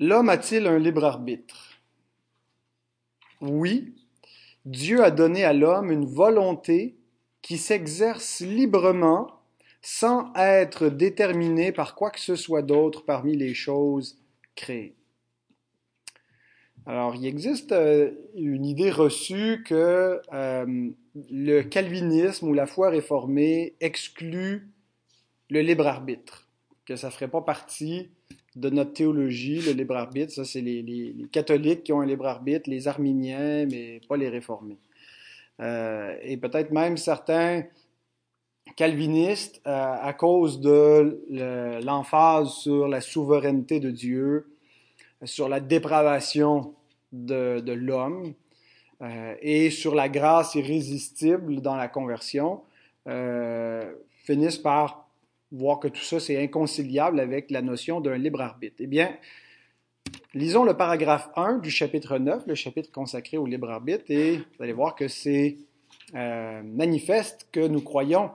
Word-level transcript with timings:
L'homme 0.00 0.28
a-t-il 0.28 0.66
un 0.66 0.78
libre 0.78 1.04
arbitre? 1.04 1.80
Oui, 3.40 3.94
Dieu 4.64 5.04
a 5.04 5.10
donné 5.10 5.44
à 5.44 5.52
l'homme 5.52 5.92
une 5.92 6.06
volonté 6.06 6.96
qui 7.42 7.58
s'exerce 7.58 8.40
librement 8.40 9.28
sans 9.82 10.32
être 10.34 10.88
déterminé 10.88 11.70
par 11.70 11.94
quoi 11.94 12.10
que 12.10 12.18
ce 12.18 12.36
soit 12.36 12.62
d'autre 12.62 13.04
parmi 13.04 13.36
les 13.36 13.54
choses 13.54 14.18
créées. 14.56 14.96
Alors, 16.86 17.14
il 17.14 17.26
existe 17.26 17.72
euh, 17.72 18.10
une 18.34 18.64
idée 18.64 18.90
reçue 18.90 19.62
que 19.64 20.20
euh, 20.32 20.90
le 21.30 21.62
calvinisme 21.62 22.48
ou 22.48 22.54
la 22.54 22.66
foi 22.66 22.90
réformée 22.90 23.74
exclut 23.80 24.70
le 25.50 25.60
libre 25.60 25.86
arbitre, 25.86 26.48
que 26.84 26.96
ça 26.96 27.08
ne 27.08 27.12
ferait 27.12 27.28
pas 27.28 27.42
partie 27.42 28.10
de 28.56 28.70
notre 28.70 28.92
théologie, 28.92 29.60
le 29.60 29.72
libre 29.72 29.96
arbitre. 29.96 30.32
Ça, 30.32 30.44
c'est 30.44 30.60
les, 30.60 31.14
catholiques 31.32 31.84
qui 31.84 31.92
ont 31.92 32.00
un 32.00 32.06
libre 32.06 32.26
arbitre, 32.26 32.70
les 32.70 32.88
arméniens, 32.88 33.66
mais 33.66 34.00
pas 34.08 34.16
les 34.16 34.28
réformés. 34.28 34.78
Euh, 35.60 36.16
et 36.22 36.36
peut-être 36.36 36.70
même 36.70 36.96
certains 36.96 37.64
calvinistes, 38.76 39.60
à 39.64 40.12
cause 40.14 40.60
de 40.60 41.22
l'emphase 41.84 42.50
sur 42.54 42.88
la 42.88 43.00
souveraineté 43.00 43.78
de 43.78 43.90
Dieu, 43.90 44.46
sur 45.24 45.48
la 45.48 45.60
dépravation 45.60 46.74
de, 47.12 47.72
l'homme 47.72 48.34
euh, 49.02 49.34
et 49.40 49.70
sur 49.70 49.94
la 49.94 50.08
grâce 50.08 50.54
irrésistible 50.54 51.60
dans 51.60 51.76
la 51.76 51.88
conversion, 51.88 52.62
euh, 53.06 53.92
finissent 54.24 54.58
par 54.58 55.03
voir 55.54 55.78
que 55.78 55.88
tout 55.88 56.02
ça, 56.02 56.20
c'est 56.20 56.42
inconciliable 56.42 57.20
avec 57.20 57.50
la 57.50 57.62
notion 57.62 58.00
d'un 58.00 58.16
libre 58.16 58.40
arbitre. 58.40 58.76
Eh 58.80 58.86
bien, 58.86 59.16
lisons 60.34 60.64
le 60.64 60.76
paragraphe 60.76 61.28
1 61.36 61.58
du 61.58 61.70
chapitre 61.70 62.18
9, 62.18 62.44
le 62.46 62.54
chapitre 62.54 62.90
consacré 62.90 63.36
au 63.36 63.46
libre 63.46 63.70
arbitre, 63.70 64.04
et 64.08 64.38
vous 64.38 64.62
allez 64.62 64.72
voir 64.72 64.94
que 64.94 65.08
c'est 65.08 65.58
euh, 66.14 66.62
manifeste 66.62 67.48
que 67.52 67.66
nous 67.66 67.80
croyons 67.80 68.30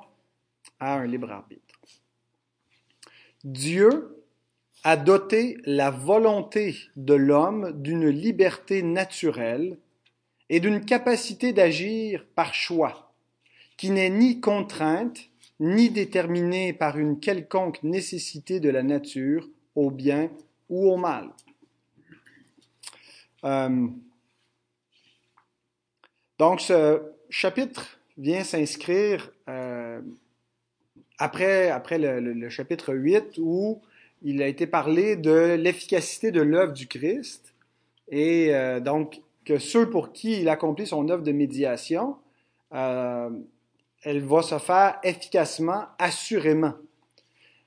à 0.80 0.96
un 0.96 1.06
libre 1.06 1.32
arbitre. 1.32 1.62
Dieu 3.44 4.24
a 4.84 4.96
doté 4.96 5.58
la 5.66 5.92
volonté 5.92 6.76
de 6.96 7.14
l'homme 7.14 7.74
d'une 7.82 8.08
liberté 8.08 8.82
naturelle 8.82 9.78
et 10.50 10.60
d'une 10.60 10.86
capacité 10.86 11.52
d'agir 11.54 12.26
par 12.36 12.54
choix, 12.54 13.14
qui 13.78 13.92
n'est 13.92 14.10
ni 14.10 14.40
contrainte, 14.40 15.30
ni 15.60 15.90
déterminée 15.90 16.74
par 16.74 16.98
une 16.98 17.20
quelconque 17.20 17.84
nécessité 17.84 18.60
de 18.60 18.70
la 18.70 18.84
nature, 18.84 19.48
au 19.76 19.92
bien 19.92 20.30
ou 20.70 20.92
au 20.92 20.98
mal. 20.98 21.30
Euh, 23.44 23.88
donc 26.38 26.62
ce 26.62 27.02
chapitre 27.30 28.00
vient 28.18 28.44
s'inscrire 28.44 29.32
euh, 29.48 30.02
après, 31.18 31.98
le, 31.98 32.50
chapitre 32.50 32.94
8 32.94 33.40
où 33.40 33.82
il 34.22 34.42
a 34.42 34.48
été 34.48 34.68
parlé 34.68 35.16
de 35.16 35.56
l'efficacité 35.56 36.32
de 36.32 36.42
l'œuvre 36.42 36.74
du 36.74 36.88
Christ 36.88 37.54
et 38.10 38.54
euh, 38.56 38.80
donc 38.80 39.22
que 39.46 39.58
ceux 39.58 39.90
pour 39.90 40.12
qui 40.12 40.42
il 40.42 40.50
accomplit 40.50 40.88
son 40.88 41.10
œuvre 41.10 41.24
de 41.24 41.32
médiation, 41.32 42.18
elle 44.04 44.22
va 44.22 44.42
se 44.42 44.58
faire 44.60 45.00
efficacement, 45.04 45.86
assurément. 45.98 46.74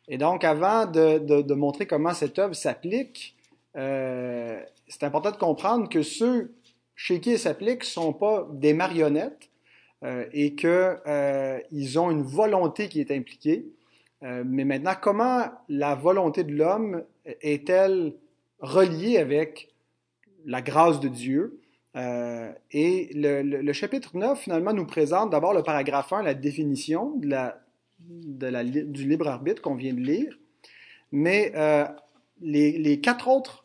Et 0.09 0.19
donc, 0.19 0.45
avant 0.45 0.87
de, 0.87 1.19
de, 1.19 1.55
montrer 1.55 1.87
comment 1.87 2.15
cette 2.15 2.39
œuvre 2.39 2.55
s'applique, 2.55 3.37
euh, 3.77 4.61
c'est 4.89 5.05
important 5.05 5.31
de 5.31 5.37
comprendre 5.37 5.89
que 5.89 6.03
ceux 6.03 6.53
chez 6.95 7.21
qui 7.21 7.31
elle 7.31 7.39
s'applique 7.39 7.81
ne 7.81 7.87
sont 7.87 8.13
pas 8.13 8.49
des 8.53 8.75
marionnettes 8.75 9.51
euh, 10.05 10.27
et 10.33 10.55
qu'ils 10.55 10.69
euh, 10.71 11.61
ont 11.97 12.11
une 12.11 12.23
volonté 12.23 12.89
qui 12.89 13.01
est 13.01 13.11
impliquée. 13.11 13.67
Euh, 14.23 14.43
mais 14.47 14.65
maintenant, 14.65 14.95
comment 15.01 15.45
la 15.69 15.95
volonté 15.95 16.45
de 16.45 16.53
l'homme 16.53 17.05
est-elle 17.25 18.15
reliée 18.61 19.19
avec 19.19 19.69
la 20.45 20.61
grâce 20.63 21.01
de 21.01 21.09
Dieu? 21.09 21.62
Euh, 21.97 22.53
et 22.71 23.11
le, 23.15 23.73
chapitre 23.73 24.17
9, 24.17 24.41
finalement, 24.41 24.73
nous 24.73 24.87
présente 24.87 25.31
d'abord 25.31 25.55
le 25.55 25.63
paragraphe 25.63 26.13
1, 26.13 26.23
la 26.23 26.35
définition 26.35 27.17
de 27.17 27.29
la, 27.29 27.59
de 28.01 28.83
du 28.85 29.09
libre 29.09 29.29
arbitre 29.29 29.63
qu'on 29.63 29.75
vient 29.75 29.95
de 29.95 30.01
lire. 30.01 30.39
Mais 31.11 31.53
euh, 31.55 31.87
les, 32.41 33.01
quatre 33.01 33.29
autres 33.29 33.65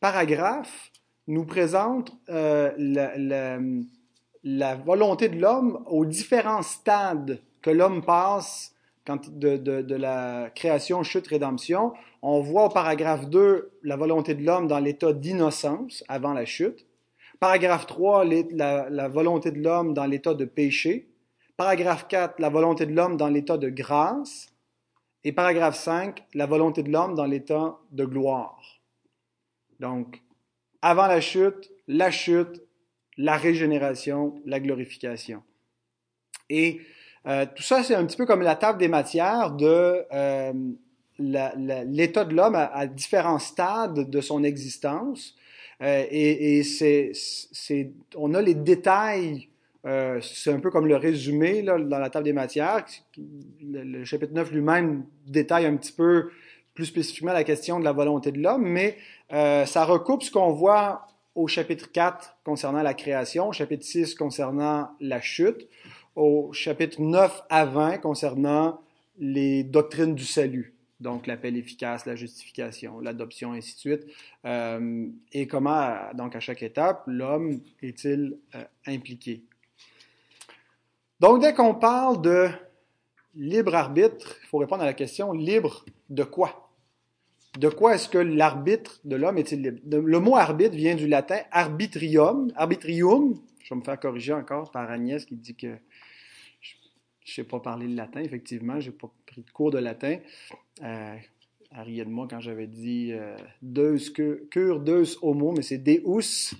paragraphes 0.00 0.92
nous 1.26 1.44
présentent 1.44 2.12
la, 2.28 2.72
la, 2.76 3.58
la, 4.44 4.74
volonté 4.76 5.28
de 5.28 5.40
l'homme 5.40 5.82
aux 5.86 6.04
différents 6.04 6.62
stades 6.62 7.40
que 7.62 7.70
l'homme 7.70 8.04
passe 8.04 8.76
de, 9.14 9.94
la 9.94 10.50
création, 10.54 11.02
chute, 11.02 11.26
rédemption, 11.26 11.92
on 12.22 12.40
voit 12.40 12.66
au 12.66 12.68
paragraphe 12.68 13.28
2 13.28 13.70
la 13.82 13.96
volonté 13.96 14.34
de 14.34 14.44
l'homme 14.44 14.66
dans 14.66 14.78
l'état 14.78 15.12
d'innocence 15.12 16.04
avant 16.08 16.32
la 16.32 16.44
chute. 16.44 16.85
Paragraphe 17.40 17.86
3, 17.86 18.24
la, 18.52 19.08
volonté 19.08 19.50
de 19.50 19.62
l'homme 19.62 19.94
dans 19.94 20.06
l'état 20.06 20.34
de 20.34 20.44
péché. 20.44 21.08
Paragraphe 21.56 22.08
4, 22.08 22.38
la 22.38 22.48
volonté 22.48 22.86
de 22.86 22.94
l'homme 22.94 23.16
dans 23.16 23.28
l'état 23.28 23.58
de 23.58 23.68
grâce. 23.68 24.48
Et 25.24 25.32
paragraphe 25.32 25.76
5, 25.76 26.24
la 26.34 26.46
volonté 26.46 26.82
de 26.82 26.90
l'homme 26.90 27.14
dans 27.14 27.24
l'état 27.26 27.78
de 27.90 28.04
gloire. 28.04 28.80
Donc, 29.80 30.22
avant 30.82 31.06
la 31.06 31.20
chute, 31.20 31.70
la 31.88 32.10
chute, 32.10 32.62
la 33.16 33.36
régénération, 33.36 34.40
la 34.44 34.60
glorification. 34.60 35.42
Et 36.48 36.80
euh, 37.26 37.46
tout 37.54 37.62
ça, 37.62 37.82
c'est 37.82 37.94
un 37.94 38.04
petit 38.06 38.16
peu 38.16 38.26
comme 38.26 38.42
la 38.42 38.56
table 38.56 38.78
des 38.78 38.88
matières 38.88 39.50
de 39.50 40.04
euh, 40.12 40.52
l'état 41.18 42.24
de 42.24 42.34
l'homme 42.34 42.54
à, 42.54 42.86
différents 42.86 43.38
stades 43.38 44.08
de 44.08 44.20
son 44.20 44.44
existence. 44.44 45.34
Euh, 45.82 46.04
et, 46.10 46.58
et 46.58 46.62
c'est, 46.62 47.12
on 48.14 48.34
a 48.34 48.42
les 48.42 48.54
détails, 48.54 49.48
c'est 50.20 50.50
un 50.50 50.58
peu 50.58 50.70
comme 50.70 50.86
le 50.86 50.96
résumé 50.96 51.62
là, 51.62 51.78
dans 51.78 51.98
la 51.98 52.10
table 52.10 52.24
des 52.24 52.32
matières. 52.32 52.84
Le, 53.62 54.04
chapitre 54.04 54.32
9 54.32 54.50
lui-même 54.50 55.04
détaille 55.26 55.64
un 55.64 55.76
petit 55.76 55.92
peu 55.92 56.30
plus 56.74 56.86
spécifiquement 56.86 57.32
la 57.32 57.44
question 57.44 57.78
de 57.78 57.84
la 57.84 57.92
volonté 57.92 58.32
de 58.32 58.38
l'homme, 58.38 58.66
mais 58.66 58.96
ça 59.30 59.84
recoupe 59.84 60.24
ce 60.24 60.32
qu'on 60.32 60.50
voit 60.50 61.06
au 61.36 61.46
chapitre 61.46 61.92
4 61.92 62.38
concernant 62.42 62.82
la 62.82 62.94
création, 62.94 63.48
au 63.48 63.52
chapitre 63.52 63.84
6 63.84 64.16
concernant 64.16 64.88
la 65.00 65.20
chute, 65.20 65.68
au 66.16 66.50
chapitre 66.52 67.00
9 67.00 67.42
à 67.50 67.66
20 67.66 67.98
concernant 67.98 68.80
les 69.18 69.62
doctrines 69.62 70.14
du 70.14 70.24
salut, 70.24 70.74
donc 71.00 71.26
l'appel 71.26 71.56
efficace, 71.56 72.06
la 72.06 72.16
justification, 72.16 73.00
l'adoption, 73.00 73.52
ainsi 73.52 73.74
de 73.74 73.78
suite, 73.78 74.06
euh, 74.44 75.06
et 75.32 75.46
comment, 75.46 75.94
donc 76.14 76.34
à 76.34 76.40
chaque 76.40 76.62
étape, 76.62 77.02
l'homme 77.06 77.60
est-il 77.82 78.38
euh, 78.54 78.64
impliqué? 78.86 79.42
Donc 81.20 81.40
dès 81.40 81.54
qu'on 81.54 81.74
parle 81.74 82.20
de 82.22 82.48
libre 83.34 83.74
arbitre, 83.74 84.38
il 84.42 84.46
faut 84.48 84.58
répondre 84.58 84.82
à 84.82 84.86
la 84.86 84.94
question 84.94 85.32
libre 85.32 85.84
de 86.08 86.24
quoi? 86.24 86.70
De 87.58 87.68
quoi 87.68 87.94
est-ce 87.94 88.08
que 88.08 88.18
l'arbitre 88.18 89.00
de 89.04 89.16
l'homme 89.16 89.38
est-il 89.38 89.62
libre? 89.62 89.80
Le 89.86 90.20
mot 90.20 90.36
arbitre 90.36 90.74
vient 90.74 90.94
du 90.94 91.06
latin 91.06 91.38
arbitrium, 91.50 92.52
arbitrium. 92.54 93.38
Je 93.62 93.74
vais 93.74 93.80
me 93.80 93.84
faire 93.84 93.98
corriger 93.98 94.32
encore 94.32 94.70
par 94.70 94.90
Agnès 94.90 95.24
qui 95.24 95.36
dit 95.36 95.54
que 95.54 95.78
je 97.26 97.34
sais 97.34 97.44
pas 97.44 97.58
parler 97.58 97.88
le 97.88 97.96
latin, 97.96 98.20
effectivement. 98.20 98.78
Je 98.78 98.90
n'ai 98.90 98.96
pas 98.96 99.10
pris 99.26 99.42
de 99.42 99.50
cours 99.50 99.72
de 99.72 99.78
latin. 99.78 100.18
Euh, 100.82 101.16
de 101.84 102.04
moi 102.04 102.26
quand 102.30 102.40
j'avais 102.40 102.68
dit 102.68 103.10
euh, 103.12 103.36
deus, 103.62 104.10
cur, 104.48 104.80
homo, 105.22 105.52
mais 105.52 105.62
c'est 105.62 105.78
deus, 105.78 106.54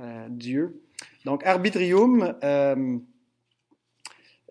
euh, 0.00 0.26
Dieu. 0.28 0.82
Donc, 1.24 1.46
arbitrium, 1.46 2.34
euh, 2.42 2.98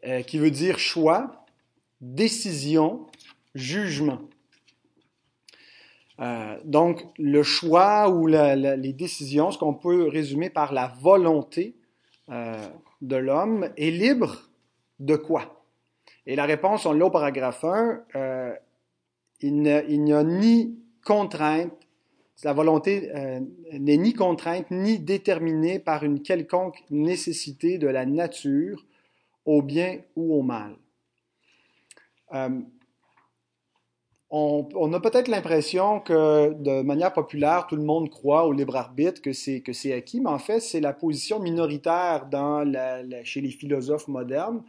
euh, 0.06 0.22
qui 0.22 0.40
veut 0.40 0.52
dire 0.52 0.80
choix, 0.80 1.46
décision, 2.00 3.08
jugement. 3.54 4.22
donc, 6.64 7.04
le 7.18 7.44
choix 7.44 8.10
ou 8.10 8.28
les 8.28 8.94
décisions, 8.94 9.52
ce 9.52 9.58
qu'on 9.58 9.74
peut 9.74 10.08
résumer 10.08 10.50
par 10.50 10.72
la 10.72 10.88
volonté 11.02 11.76
de 12.30 13.16
l'homme, 13.16 13.70
est 13.76 13.92
libre 13.92 14.51
de 15.02 15.16
quoi? 15.16 15.66
Et 16.26 16.36
la 16.36 16.46
réponse, 16.46 16.86
on 16.86 16.94
l'a 16.94 17.06
au 17.06 17.10
paragraphe 17.10 17.64
1, 17.64 18.04
euh, 18.16 18.54
il 19.42 19.62
n'y 19.62 20.14
a 20.14 20.24
ni 20.24 20.80
contrainte, 21.04 21.74
la 22.44 22.54
volonté 22.54 23.12
euh, 23.16 23.40
n'est 23.74 23.98
ni 23.98 24.14
contrainte 24.14 24.72
ni 24.72 25.00
déterminée 25.00 25.80
par 25.80 26.04
une 26.04 26.22
quelconque 26.22 26.84
nécessité 26.90 27.78
de 27.78 27.88
la 27.88 28.06
nature 28.06 28.84
au 29.46 29.62
bien 29.62 30.00
ou 30.16 30.36
au 30.36 30.42
mal. 30.42 30.76
Euh, 32.34 32.62
on, 34.34 34.94
a 34.94 35.00
peut-être 35.02 35.28
l'impression 35.28 36.00
que 36.00 36.54
de 36.54 36.82
manière 36.84 37.12
populaire, 37.12 37.68
tout 37.68 37.76
le 37.76 37.84
monde 37.84 38.10
croit 38.10 38.46
au 38.46 38.54
libre 38.54 38.78
arbitre, 38.78 39.22
que 39.22 39.34
c'est 39.34 39.94
acquis, 39.94 40.22
mais 40.22 40.30
en 40.30 40.40
fait, 40.40 40.62
c'est 40.62 40.80
la 40.80 40.94
position 40.94 41.40
minoritaire 41.40 42.30
chez 43.26 43.42
les 43.42 43.50
philosophes 43.50 44.08
modernes. 44.08 44.64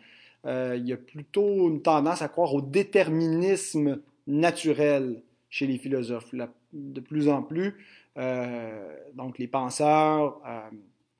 Euh, 0.46 0.76
il 0.76 0.88
y 0.88 0.92
a 0.92 0.96
plutôt 0.96 1.68
une 1.68 1.82
tendance 1.82 2.22
à 2.22 2.28
croire 2.28 2.52
au 2.54 2.60
déterminisme 2.60 4.00
naturel 4.26 5.22
chez 5.50 5.66
les 5.66 5.78
philosophes. 5.78 6.34
de 6.72 7.00
plus 7.00 7.28
en 7.28 7.42
plus, 7.42 7.76
euh, 8.16 8.96
donc 9.14 9.38
les 9.38 9.46
penseurs 9.46 10.40
euh, 10.46 10.60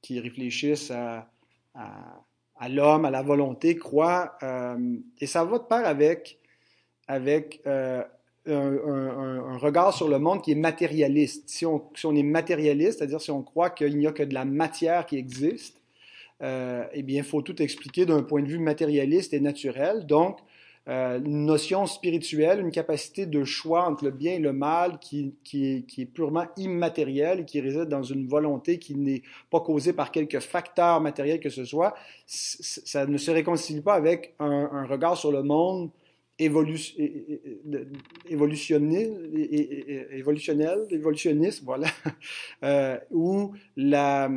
qui 0.01 0.19
réfléchissent 0.19 0.91
à, 0.91 1.29
l'homme, 2.69 3.05
à 3.05 3.11
la 3.11 3.23
volonté, 3.23 3.77
croient, 3.77 4.39
et 5.21 5.27
ça 5.27 5.45
va 5.45 5.59
de 5.59 5.65
pair 5.65 5.87
avec 5.87 6.39
avec 7.09 7.63
un, 7.67 8.07
regard 9.59 9.93
sur 9.93 10.09
le 10.09 10.19
monde 10.19 10.43
qui 10.43 10.53
est 10.53 10.57
matérialiste. 10.57 11.49
Si 11.49 11.67
on 11.67 12.15
est 12.15 12.23
matérialiste, 12.23 12.99
c'est-à-dire 12.99 13.21
si 13.21 13.31
on 13.31 13.43
croit 13.43 13.71
qu'il 13.71 13.99
n'y 13.99 14.07
a 14.07 14.13
que 14.13 14.23
de 14.23 14.35
la 14.35 14.45
matière 14.45 15.07
qui 15.07 15.17
existe, 15.17 15.82
euh, 16.43 16.85
eh 16.93 17.03
bien, 17.03 17.19
il 17.19 17.25
faut 17.25 17.43
tout 17.43 17.61
expliquer 17.63 18.07
d'un 18.07 18.23
point 18.23 18.43
de 18.43 18.49
vue 18.49 18.59
matérialiste 18.59 19.33
et 19.33 19.41
naturel. 19.41 20.07
Donc, 20.07 20.39
euh, 20.89 21.21
une 21.21 21.47
notion 21.47 21.87
spirituelle, 21.87 22.59
une 22.59 22.73
capacité 22.73 23.27
de 23.27 23.45
choix 23.45 23.89
entre 23.89 24.05
le 24.05 24.11
bien 24.11 24.33
et 24.33 24.41
le 24.41 24.53
mal 24.53 24.99
qui, 24.99 25.37
qui, 25.45 25.67
est, 25.67 25.83
qui 25.87 26.03
est, 26.03 26.07
purement 26.07 26.47
immatérielle 26.57 27.41
et 27.41 27.45
qui 27.45 27.61
réside 27.61 27.85
dans 27.85 28.03
une 28.03 28.27
volonté 28.27 28.81
qui 28.81 28.97
n'est 28.97 29.23
pas 29.49 29.61
causée 29.61 29.93
par 29.93 30.11
quelques 30.11 30.41
facteurs 30.41 31.01
matériels 31.01 31.39
que 31.39 31.51
ce 31.51 31.65
soit, 31.65 31.95
ça 32.27 33.07
ne 33.07 33.17
se 33.17 33.31
réconcilie 33.31 33.81
pas 33.81 33.95
avec 33.95 34.35
un, 34.41 34.85
regard 34.87 35.17
sur 35.17 35.31
le 35.31 35.45
monde 35.45 35.91
évolutionnel, 36.41 37.29
évolutionniste, 40.91 41.63
voilà, 41.63 41.87
euh, 42.65 42.99
où 43.13 43.53
la, 43.77 44.29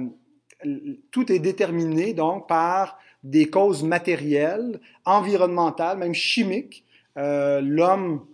tout 1.11 1.31
est 1.31 1.39
déterminé 1.39 2.13
donc 2.13 2.47
par 2.47 2.99
des 3.23 3.49
causes 3.49 3.83
matérielles, 3.83 4.79
environnementales, 5.03 5.97
même 5.97 6.13
chimiques. 6.13 6.85
Euh, 7.17 7.61
l'homme, 7.61 8.25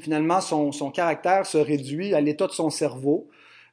finalement, 0.00 0.40
son, 0.40 0.72
son, 0.72 0.90
caractère 0.90 1.46
se 1.46 1.58
réduit 1.58 2.14
à 2.14 2.20
l'état 2.20 2.46
de 2.46 2.52
son 2.52 2.70
cerveau. 2.70 3.28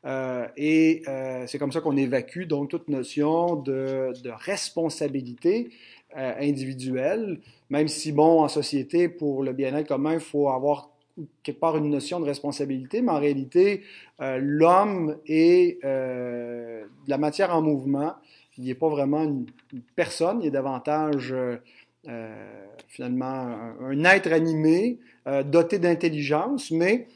Euh, 0.05 0.47
et 0.55 1.03
c'est 1.47 1.59
comme 1.59 1.71
ça 1.71 1.81
qu'on 1.81 1.97
évacue 1.97 2.44
donc 2.44 2.69
toute 2.69 2.88
notion 2.88 3.55
de, 3.55 4.13
de 4.23 4.29
responsabilité 4.29 5.69
euh, 6.15 6.33
individuelle, 6.39 7.41
même 7.69 7.89
si, 7.89 8.13
bon, 8.13 8.41
en 8.41 8.47
société, 8.47 9.09
pour 9.09 9.44
le 9.44 9.51
bien-être 9.51 9.89
commun, 9.89 10.13
il 10.13 10.21
faut 10.21 10.47
avoir 10.47 10.89
quelque 11.44 11.60
part 11.60 11.78
une 11.78 11.90
notion 11.90 12.19
de 12.19 12.25
responsabilité, 12.25 13.02
mais 13.02 13.12
en 13.12 13.19
réalité, 13.19 13.84
euh, 14.22 14.40
l'homme 14.42 15.18
est 15.25 15.84
euh, 15.84 16.86
la 17.08 17.18
matière 17.18 17.56
en 17.56 17.62
mouvement. 17.62 18.14
Il 18.58 18.66
n'est 18.66 18.75
pas 18.75 18.90
vraiment 18.90 19.24
une, 19.24 19.46
personne, 19.96 20.42
il 20.42 20.48
est 20.48 20.52
davantage 20.52 21.34
finalement 22.88 23.75
un, 23.81 24.04
être 24.06 24.31
animé, 24.31 24.98
doté 25.46 25.78
d'intelligence, 25.78 26.72
mais 26.72 27.08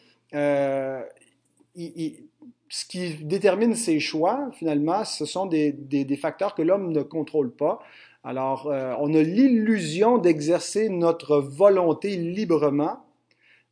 ce 2.71 2.85
qui 2.85 3.15
détermine 3.15 3.75
ses 3.75 3.99
choix, 3.99 4.49
finalement, 4.53 5.03
ce 5.03 5.25
sont 5.25 5.45
des, 5.45 6.17
facteurs 6.19 6.55
que 6.55 6.61
l'homme 6.61 6.93
ne 6.93 7.01
contrôle 7.01 7.51
pas. 7.51 7.79
Alors, 8.23 8.67
euh, 8.67 8.95
on 8.99 9.13
a 9.13 9.21
l'illusion 9.21 10.17
d'exercer 10.17 10.87
notre 10.87 11.39
volonté 11.39 12.15
librement, 12.15 13.03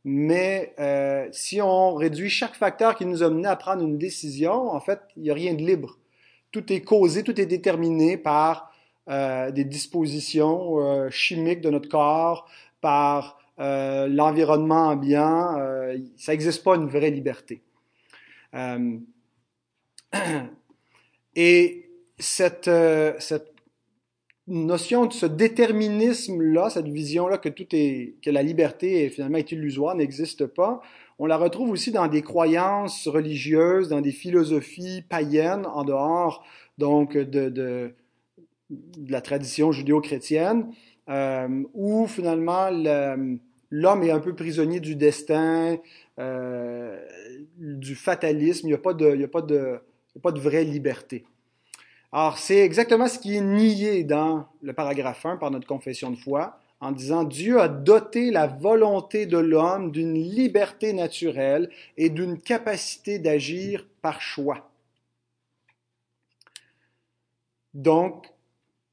mais 0.04 0.74
euh, 0.78 1.28
si 1.32 1.60
on 1.60 1.94
réduit 1.94 2.30
chaque 2.30 2.54
facteur 2.54 2.96
qui 2.96 3.04
nous 3.04 3.22
a 3.22 3.30
mené 3.30 3.48
à 3.48 3.56
prendre 3.56 3.82
une 3.82 3.98
décision, 3.98 4.70
en 4.70 4.80
fait, 4.80 5.00
il 5.16 5.22
n'y 5.24 5.30
a 5.30 5.34
rien 5.34 5.54
de 5.54 5.62
libre. 5.62 5.98
Tout 6.52 6.72
est 6.72 6.80
causé, 6.80 7.22
tout 7.22 7.40
est 7.40 7.46
déterminé 7.46 8.16
par 8.16 8.72
euh, 9.08 9.50
des 9.50 9.64
dispositions 9.64 11.08
chimiques 11.10 11.60
de 11.60 11.70
notre 11.70 11.88
corps, 11.88 12.48
par 12.80 13.38
l'environnement 13.58 14.88
ambiant. 14.88 15.54
ça 16.16 16.32
n'existe 16.32 16.64
pas 16.64 16.76
une 16.76 16.88
vraie 16.88 17.10
liberté. 17.10 17.62
et 21.36 21.90
cette, 22.18 22.70
cette 23.18 23.49
notion 24.50 25.06
de 25.06 25.12
ce 25.12 25.26
déterminisme-là, 25.26 26.70
cette 26.70 26.88
vision-là 26.88 27.38
que 27.38 27.48
tout 27.48 27.66
est, 27.72 28.14
que 28.22 28.30
la 28.30 28.42
liberté 28.42 29.04
est, 29.04 29.08
finalement 29.08 29.38
est 29.38 29.52
illusoire, 29.52 29.94
n'existe 29.94 30.46
pas, 30.46 30.80
on 31.18 31.26
la 31.26 31.36
retrouve 31.36 31.70
aussi 31.70 31.92
dans 31.92 32.08
des 32.08 32.22
croyances 32.22 33.06
religieuses, 33.06 33.88
dans 33.88 34.00
des 34.00 34.10
philosophies 34.10 35.02
païennes, 35.02 35.66
en 35.66 35.84
dehors 35.84 36.44
donc 36.78 37.16
de, 37.16 37.94
la 39.06 39.20
tradition 39.20 39.70
judéo-chrétienne, 39.70 40.72
euh, 41.08 41.62
où 41.74 42.06
finalement 42.06 42.70
l'homme 43.70 44.02
est 44.02 44.10
un 44.10 44.20
peu 44.20 44.34
prisonnier 44.34 44.80
du 44.80 44.96
destin, 44.96 45.76
euh, 46.18 46.98
du 47.58 47.94
fatalisme, 47.94 48.66
il 48.66 48.70
n'y 48.70 48.74
a 48.74 48.76
a 48.76 49.24
a 50.16 50.20
pas 50.20 50.32
de 50.32 50.40
vraie 50.40 50.64
liberté. 50.64 51.24
Alors, 52.12 52.38
c'est 52.38 52.58
exactement 52.58 53.06
ce 53.06 53.18
qui 53.18 53.36
est 53.36 53.40
nié 53.40 54.02
dans 54.02 54.48
le 54.62 54.72
paragraphe 54.72 55.24
1 55.24 55.36
par 55.36 55.50
notre 55.50 55.66
confession 55.66 56.10
de 56.10 56.16
foi, 56.16 56.58
en 56.80 56.90
disant 56.90 57.24
Dieu 57.24 57.60
a 57.60 57.68
doté 57.68 58.30
la 58.30 58.48
volonté 58.48 59.26
de 59.26 59.38
l'homme 59.38 59.92
d'une 59.92 60.14
liberté 60.14 60.92
naturelle 60.92 61.70
et 61.96 62.10
d'une 62.10 62.40
capacité 62.40 63.18
d'agir 63.18 63.86
par 64.02 64.20
choix. 64.20 64.70
Donc, 67.74 68.26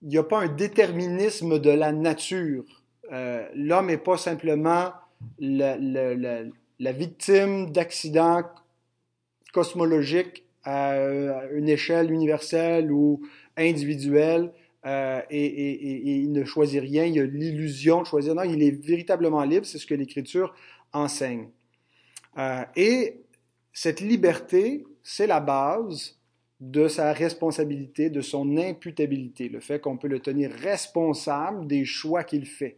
il 0.03 0.09
n'y 0.09 0.17
a 0.19 0.23
pas 0.23 0.41
un 0.41 0.47
déterminisme 0.47 1.57
de 1.57 1.71
la 1.71 1.91
nature. 1.91 2.65
Euh, 3.11 3.47
l'homme 3.55 3.87
n'est 3.87 3.97
pas 3.97 4.17
simplement 4.17 4.91
la 5.39 6.91
victime 6.91 7.71
d'accidents 7.71 8.43
cosmologiques 9.53 10.46
à 10.67 11.45
une 11.53 11.69
échelle 11.69 12.11
universelle 12.11 12.91
ou 12.91 13.21
individuelle 13.55 14.51
euh, 14.85 15.21
et, 15.29 16.23
il 16.23 16.33
ne 16.33 16.43
choisit 16.43 16.81
rien, 16.81 17.05
il 17.05 17.17
a 17.19 17.25
l'illusion 17.25 18.01
de 18.01 18.07
choisir. 18.07 18.35
Non, 18.35 18.43
il 18.43 18.61
est 18.61 18.71
véritablement 18.71 19.43
libre, 19.43 19.65
c'est 19.65 19.77
ce 19.77 19.87
que 19.87 19.95
l'Écriture 19.95 20.53
enseigne. 20.91 21.47
Euh, 22.37 22.63
et 22.75 23.21
cette 23.71 24.01
liberté, 24.01 24.85
c'est 25.03 25.25
la 25.25 25.39
base 25.39 26.17
de 26.59 26.89
sa 26.89 27.13
responsabilité, 27.13 28.09
de 28.09 28.19
son 28.19 28.57
imputabilité, 28.57 29.47
le 29.47 29.62
fait 29.62 29.79
qu'on 29.79 29.97
peut 29.97 30.09
le 30.09 30.19
tenir 30.19 30.51
responsable 30.51 31.65
des 31.65 31.86
choix 31.86 32.25
qu'il 32.25 32.45
fait. 32.45 32.77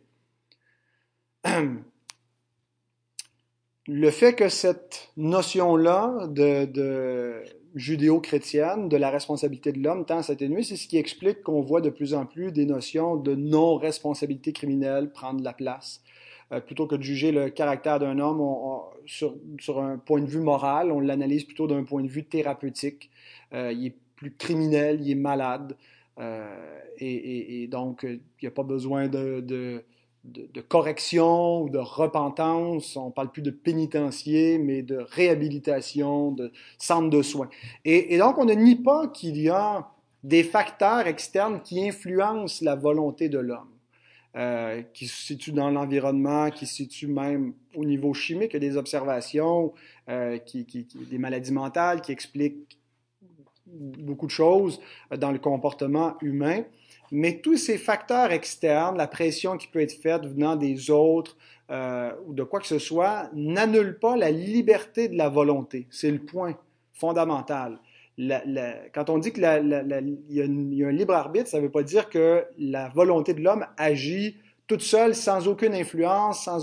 Le 3.91 4.12
fait 4.12 4.36
que 4.36 4.50
cette 4.50 5.10
notion-là 5.17 6.27
de 6.27 7.41
judéo-chrétienne 7.76 8.90
de 8.90 8.98
la 8.98 9.10
responsabilité 9.10 9.72
de 9.72 9.80
l'homme 9.80 10.06
tend 10.06 10.18
à 10.18 10.24
s'atténuer. 10.24 10.64
C'est 10.64 10.76
ce 10.76 10.88
qui 10.88 10.98
explique 10.98 11.44
qu'on 11.44 11.62
voit 11.62 11.82
de 11.82 11.90
plus 11.90 12.14
en 12.14 12.26
plus 12.26 12.52
des 12.52 12.66
notions 12.66 13.16
de 13.16 13.36
non-responsabilité 13.36 14.54
criminelle 14.54 15.12
prendre 15.12 15.44
la 15.44 15.54
place. 15.54 16.02
Euh, 16.52 16.60
plutôt 16.60 16.88
que 16.88 16.96
de 16.96 17.04
juger 17.04 17.32
le 17.32 17.50
caractère 17.50 18.00
d'un 18.00 18.18
homme 18.20 18.42
sur, 19.06 19.36
un 19.80 19.98
point 19.98 20.22
de 20.22 20.26
vue 20.26 20.40
moral, 20.40 20.92
on 20.92 21.00
l'analyse 21.00 21.44
plutôt 21.44 21.68
d'un 21.68 21.84
point 21.84 22.04
de 22.04 22.08
vue 22.08 22.24
thérapeutique. 22.24 23.12
Euh, 23.54 23.72
il 23.72 23.88
est 23.88 23.96
plus 24.16 24.36
criminel, 24.36 25.02
il 25.02 25.12
est 25.12 25.16
malade. 25.16 25.78
Euh, 26.20 26.80
et, 26.98 27.68
donc, 27.68 28.02
il 28.04 28.20
n'y 28.42 28.48
a 28.48 28.52
pas 28.52 28.64
besoin 28.64 29.08
de 29.08 29.84
de, 30.24 30.62
correction 30.62 31.64
ou 31.64 31.70
de 31.70 31.78
repentance. 31.78 32.96
On 32.96 33.08
ne 33.08 33.12
parle 33.12 33.32
plus 33.32 33.42
de 33.42 33.52
pénitencier, 33.52 34.58
mais 34.58 34.82
de 34.82 34.98
réhabilitation, 34.98 36.32
de 36.32 36.52
centre 36.78 37.10
de 37.10 37.22
soins. 37.22 37.50
Et, 37.86 38.18
donc, 38.18 38.38
on 38.38 38.46
ne 38.46 38.54
nie 38.54 38.76
pas 38.76 39.08
qu'il 39.08 39.40
y 39.40 39.50
a 39.50 39.90
des 40.24 40.44
facteurs 40.44 41.08
externes 41.08 41.62
qui 41.62 41.88
influencent 41.88 42.64
la 42.64 42.76
volonté 42.76 43.30
de 43.30 43.40
l'homme, 43.40 43.70
euh, 44.36 44.82
qui 44.94 45.08
se 45.08 45.26
situent 45.26 45.54
dans 45.54 45.70
l'environnement, 45.70 46.50
qui 46.50 46.68
se 46.68 46.76
situent 46.76 47.08
même 47.08 47.54
au 47.76 47.86
niveau 47.86 48.14
chimique. 48.14 48.52
Il 48.54 48.62
y 48.62 48.68
a 48.68 48.70
des 48.70 48.78
observations, 48.78 49.74
euh, 50.10 50.38
qui, 50.40 50.66
des 50.94 51.18
maladies 51.18 51.54
mentales 51.54 52.02
qui 52.02 52.12
expliquent 52.12 52.78
beaucoup 53.66 54.26
de 54.26 54.32
choses 54.32 54.82
dans 55.16 55.32
le 55.32 55.40
comportement 55.40 56.18
humain. 56.22 56.64
Mais 57.12 57.39
tous 57.42 57.58
ces 57.58 57.78
facteurs 57.78 58.32
externes, 58.32 58.98
la 58.98 59.08
pression 59.08 59.58
qui 59.58 59.68
peut 59.68 59.82
être 59.82 60.00
faite 60.00 60.25
venant 60.25 60.56
des 60.56 60.92
autres 60.92 61.38
euh, 61.72 62.12
ou 62.25 62.34
de 62.34 62.44
quoi 62.44 62.60
que 62.60 62.68
ce 62.68 62.80
soit, 62.80 63.30
n'annulent 63.34 64.00
pas 64.00 64.16
la 64.16 64.32
liberté 64.32 65.08
de 65.08 65.18
la 65.18 65.30
volonté. 65.30 65.88
C'est 65.89 66.12
le 66.12 66.20
point 66.20 66.58
fondamental. 66.94 67.80
quand 68.94 69.10
on 69.10 69.18
dit 69.18 69.32
qu'il 69.32 69.44
y, 69.44 69.46
a 69.46 69.54
un 70.86 70.92
libre 70.92 71.13
arbitre, 71.13 71.48
ça 71.48 71.58
ne 71.58 71.63
veut 71.63 71.72
pas 71.72 71.84
dire 71.84 72.10
que 72.10 72.46
la 72.58 72.89
volonté 72.89 73.34
de 73.34 73.42
l'homme 73.42 73.66
agit 73.78 74.38
toute 74.68 74.82
seule, 74.82 75.16
sans 75.16 75.48
aucune 75.48 75.74
influence, 75.74 76.44
sans 76.44 76.60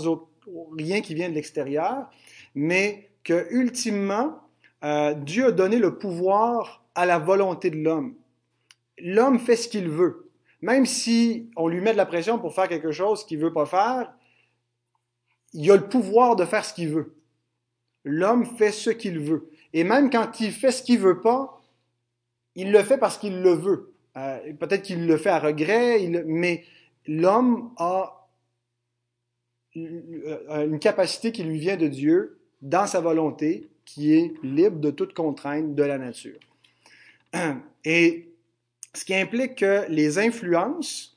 rien 0.77 1.01
qui 1.01 1.13
vient 1.13 1.29
de 1.29 1.35
l'extérieur, 1.35 2.09
mais 2.55 3.09
que 3.23 3.47
ultimement, 3.51 4.39
euh, 4.83 5.13
Dieu 5.13 5.47
a 5.47 5.51
donné 5.51 5.77
le 5.77 5.97
pouvoir 5.97 6.83
à 6.95 7.05
la 7.05 7.19
volonté 7.19 7.69
de 7.69 7.77
l'homme. 7.77 8.15
L'homme 8.99 9.39
fait 9.39 9.55
ce 9.55 9.67
qu'il 9.67 9.89
veut. 9.89 10.26
Même 10.61 10.85
si 10.85 11.49
on 11.55 11.67
lui 11.67 11.81
met 11.81 11.91
de 11.91 11.97
la 11.97 12.05
pression 12.05 12.39
pour 12.39 12.53
faire 12.53 12.67
quelque 12.67 12.91
chose 12.91 13.25
qu'il 13.25 13.39
veut 13.39 13.53
pas 13.53 13.65
faire, 13.65 14.11
il 15.53 15.71
a 15.71 15.75
le 15.75 15.87
pouvoir 15.87 16.35
de 16.35 16.45
faire 16.45 16.65
ce 16.65 16.73
qu'il 16.73 16.89
veut. 16.89 17.15
L'homme 18.03 18.45
fait 18.45 18.71
ce 18.71 18.89
qu'il 18.89 19.19
veut. 19.19 19.49
Et 19.73 19.83
même 19.83 20.09
quand 20.09 20.39
il 20.39 20.51
fait 20.51 20.71
ce 20.71 20.81
qu'il 20.81 20.99
veut 20.99 21.21
pas, 21.21 21.61
il 22.55 22.71
le 22.71 22.83
fait 22.83 22.97
parce 22.97 23.17
qu'il 23.17 23.41
le 23.41 23.51
veut. 23.51 23.93
Euh, 24.17 24.53
peut-être 24.53 24.81
qu'il 24.81 25.05
le 25.05 25.17
fait 25.17 25.29
à 25.29 25.39
regret, 25.39 26.07
mais 26.25 26.63
l'homme 27.05 27.71
a 27.77 28.13
une 29.75 30.79
capacité 30.79 31.31
qui 31.31 31.43
lui 31.43 31.59
vient 31.59 31.77
de 31.77 31.87
Dieu 31.87 32.39
dans 32.61 32.87
sa 32.87 32.99
volonté, 32.99 33.69
qui 33.85 34.13
est 34.13 34.33
libre 34.43 34.79
de 34.79 34.89
toute 34.89 35.13
contrainte 35.13 35.75
de 35.75 35.83
la 35.83 35.97
nature. 35.97 36.39
Et 37.85 38.27
ce 38.97 39.05
qui 39.05 39.13
implique 39.13 39.55
que 39.55 39.85
les 39.89 40.17
influences, 40.17 41.15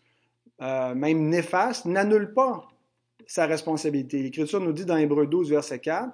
euh, 0.60 0.94
même 0.94 1.28
néfastes, 1.28 1.86
n'annulent 1.86 2.34
pas 2.34 2.68
sa 3.26 3.46
responsabilité. 3.46 4.22
L'Écriture 4.22 4.60
nous 4.60 4.72
dit 4.72 4.84
dans 4.84 4.98
Hébreu 4.98 5.26
12, 5.26 5.50
verset 5.50 5.78
4, 5.78 6.12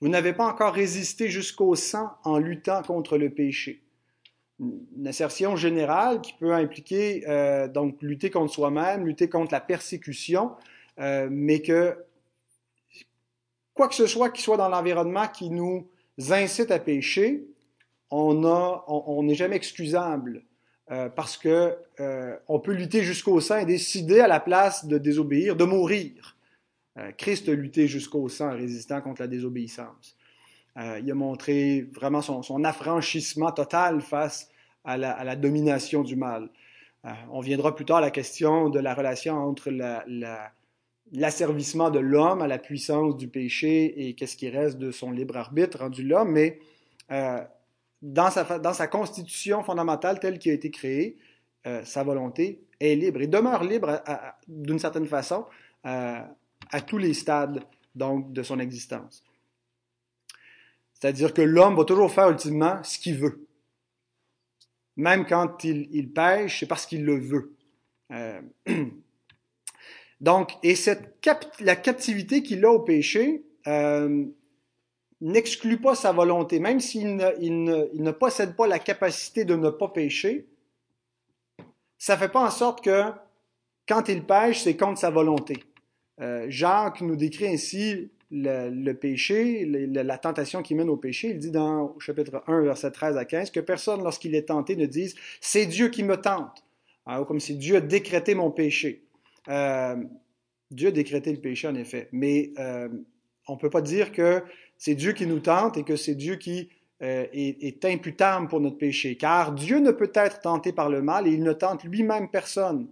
Vous 0.00 0.08
n'avez 0.08 0.34
pas 0.34 0.46
encore 0.46 0.74
résisté 0.74 1.28
jusqu'au 1.28 1.74
sang 1.74 2.10
en 2.24 2.38
luttant 2.38 2.82
contre 2.82 3.16
le 3.16 3.30
péché. 3.30 3.82
Une 4.60 5.06
assertion 5.06 5.56
générale 5.56 6.20
qui 6.20 6.34
peut 6.34 6.52
impliquer 6.52 7.24
euh, 7.28 7.66
donc 7.66 8.00
lutter 8.02 8.30
contre 8.30 8.52
soi-même, 8.52 9.06
lutter 9.06 9.28
contre 9.28 9.52
la 9.52 9.60
persécution, 9.60 10.52
euh, 11.00 11.28
mais 11.30 11.62
que 11.62 11.96
quoi 13.72 13.88
que 13.88 13.94
ce 13.94 14.06
soit 14.06 14.30
qui 14.30 14.42
soit 14.42 14.58
dans 14.58 14.68
l'environnement 14.68 15.28
qui 15.28 15.48
nous 15.50 15.88
incite 16.30 16.70
à 16.70 16.78
pécher, 16.78 17.46
on 18.10 19.22
n'est 19.24 19.34
jamais 19.34 19.56
excusable 19.56 20.44
euh, 20.90 21.08
parce 21.08 21.38
que 21.38 21.74
euh, 22.00 22.36
on 22.46 22.60
peut 22.60 22.74
lutter 22.74 23.02
jusqu'au 23.02 23.40
sang 23.40 23.58
et 23.58 23.64
décider 23.64 24.20
à 24.20 24.28
la 24.28 24.38
place 24.38 24.84
de 24.84 24.98
désobéir, 24.98 25.56
de 25.56 25.64
mourir. 25.64 26.36
Euh, 26.98 27.10
Christ 27.12 27.48
a 27.48 27.54
lutté 27.54 27.88
jusqu'au 27.88 28.28
sang 28.28 28.48
en 28.48 28.56
résistant 28.56 29.00
contre 29.00 29.22
la 29.22 29.28
désobéissance. 29.28 30.14
il 30.76 31.10
a 31.10 31.14
montré 31.14 31.88
vraiment 31.94 32.20
son, 32.20 32.64
affranchissement 32.64 33.50
total 33.50 34.02
face 34.02 34.50
à 34.84 34.98
la, 34.98 35.36
domination 35.36 36.02
du 36.02 36.16
mal. 36.16 36.50
on 37.30 37.40
viendra 37.40 37.74
plus 37.74 37.86
tard 37.86 37.98
à 37.98 38.00
la 38.02 38.10
question 38.10 38.68
de 38.68 38.80
la 38.80 38.92
relation 38.92 39.36
entre 39.36 39.70
l'asservissement 41.12 41.90
de 41.90 42.00
l'homme 42.00 42.42
à 42.42 42.46
la 42.46 42.58
puissance 42.58 43.16
du 43.16 43.28
péché 43.28 44.06
et 44.06 44.14
qu'est-ce 44.14 44.36
qui 44.36 44.50
reste 44.50 44.78
de 44.78 44.90
son 44.90 45.12
libre 45.12 45.36
arbitre 45.38 45.78
rendu 45.78 46.02
l'homme, 46.02 46.32
mais 46.32 46.58
dans 48.04 48.30
sa, 48.30 48.58
dans 48.58 48.74
sa 48.74 48.86
constitution 48.86 49.64
fondamentale 49.64 50.20
telle 50.20 50.38
qui 50.38 50.50
a 50.50 50.52
été 50.52 50.70
créée, 50.70 51.16
euh, 51.66 51.82
sa 51.84 52.04
volonté 52.04 52.60
est 52.78 52.94
libre 52.94 53.22
et 53.22 53.26
demeure 53.26 53.64
libre 53.64 54.02
d'une 54.46 54.78
certaine 54.78 55.06
façon 55.06 55.46
à 55.84 56.80
tous 56.86 56.98
les 56.98 57.12
stades 57.12 57.62
donc, 57.94 58.32
de 58.32 58.42
son 58.42 58.58
existence. 58.58 59.22
C'est-à-dire 60.94 61.34
que 61.34 61.42
l'homme 61.42 61.76
va 61.76 61.84
toujours 61.84 62.10
faire 62.10 62.30
ultimement 62.30 62.82
ce 62.82 62.98
qu'il 62.98 63.18
veut. 63.18 63.46
Même 64.96 65.26
quand 65.26 65.64
il, 65.64 65.88
il 65.90 66.12
pêche, 66.12 66.60
c'est 66.60 66.66
parce 66.66 66.86
qu'il 66.86 67.04
le 67.04 67.18
veut. 67.18 67.54
Euh, 68.12 68.40
donc, 70.20 70.52
et 70.62 70.74
cette 70.74 71.18
la 71.60 71.76
captivité 71.76 72.42
qu'il 72.42 72.64
a 72.64 72.70
au 72.70 72.80
péché, 72.80 73.44
euh, 73.66 74.24
n'exclut 75.24 75.78
pas 75.78 75.94
sa 75.94 76.12
volonté, 76.12 76.60
même 76.60 76.80
s'il 76.80 77.16
ne, 77.16 78.10
possède 78.10 78.54
pas 78.54 78.66
la 78.66 78.78
capacité 78.78 79.44
de 79.44 79.56
ne 79.56 79.70
pas 79.70 79.88
pécher, 79.88 80.46
ça 81.96 82.14
ne 82.14 82.20
fait 82.20 82.28
pas 82.28 82.44
en 82.44 82.50
sorte 82.50 82.84
que 82.84 83.10
quand 83.88 84.08
il 84.08 84.24
pêche, 84.24 84.62
c'est 84.62 84.76
contre 84.76 85.00
sa 85.00 85.10
volonté. 85.10 85.64
Euh, 86.20 86.46
Jacques 86.48 87.00
nous 87.00 87.16
décrit 87.16 87.48
ainsi 87.48 88.10
le, 88.30 88.92
péché, 88.92 89.64
la 89.64 90.18
tentation 90.18 90.62
qui 90.62 90.74
mène 90.74 90.90
au 90.90 90.96
péché. 90.98 91.30
Il 91.30 91.38
dit 91.38 91.50
dans 91.50 91.98
chapitre 91.98 92.42
1, 92.46 92.60
verset 92.60 92.90
13 92.90 93.16
à 93.16 93.24
15, 93.24 93.50
que 93.50 93.60
personne, 93.60 94.02
lorsqu'il 94.02 94.34
est 94.34 94.48
tenté, 94.48 94.76
ne 94.76 94.86
dise 94.86 95.14
C'est 95.40 95.64
Dieu 95.64 95.88
qui 95.88 96.02
me 96.02 96.16
tente, 96.16 96.64
ah, 97.06 97.24
comme 97.26 97.40
si 97.40 97.56
Dieu 97.56 97.76
a 97.76 97.80
décrété 97.80 98.34
mon 98.34 98.50
péché. 98.50 99.04
Euh, 99.48 99.96
Dieu 100.70 100.88
a 100.88 100.92
décrété 100.92 101.32
le 101.32 101.40
péché, 101.40 101.66
en 101.66 101.74
effet, 101.74 102.08
mais 102.12 102.52
euh, 102.58 102.88
on 103.48 103.54
ne 103.54 103.58
peut 103.58 103.70
pas 103.70 103.82
dire 103.82 104.12
que 104.12 104.42
c'est 104.84 104.94
Dieu 104.94 105.12
qui 105.12 105.26
nous 105.26 105.40
tente 105.40 105.78
et 105.78 105.82
que 105.82 105.96
c'est 105.96 106.14
Dieu 106.14 106.36
qui 106.36 106.68
euh, 107.00 107.24
est, 107.32 107.86
imputable 107.86 108.48
pour 108.48 108.60
notre 108.60 108.76
péché. 108.76 109.16
Car 109.16 109.52
Dieu 109.52 109.78
ne 109.78 109.90
peut 109.90 110.12
être 110.14 110.40
tenté 110.40 110.74
par 110.74 110.90
le 110.90 111.00
mal 111.00 111.26
et 111.26 111.30
il 111.30 111.42
ne 111.42 111.54
tente 111.54 111.84
lui-même 111.84 112.28
personne. 112.28 112.88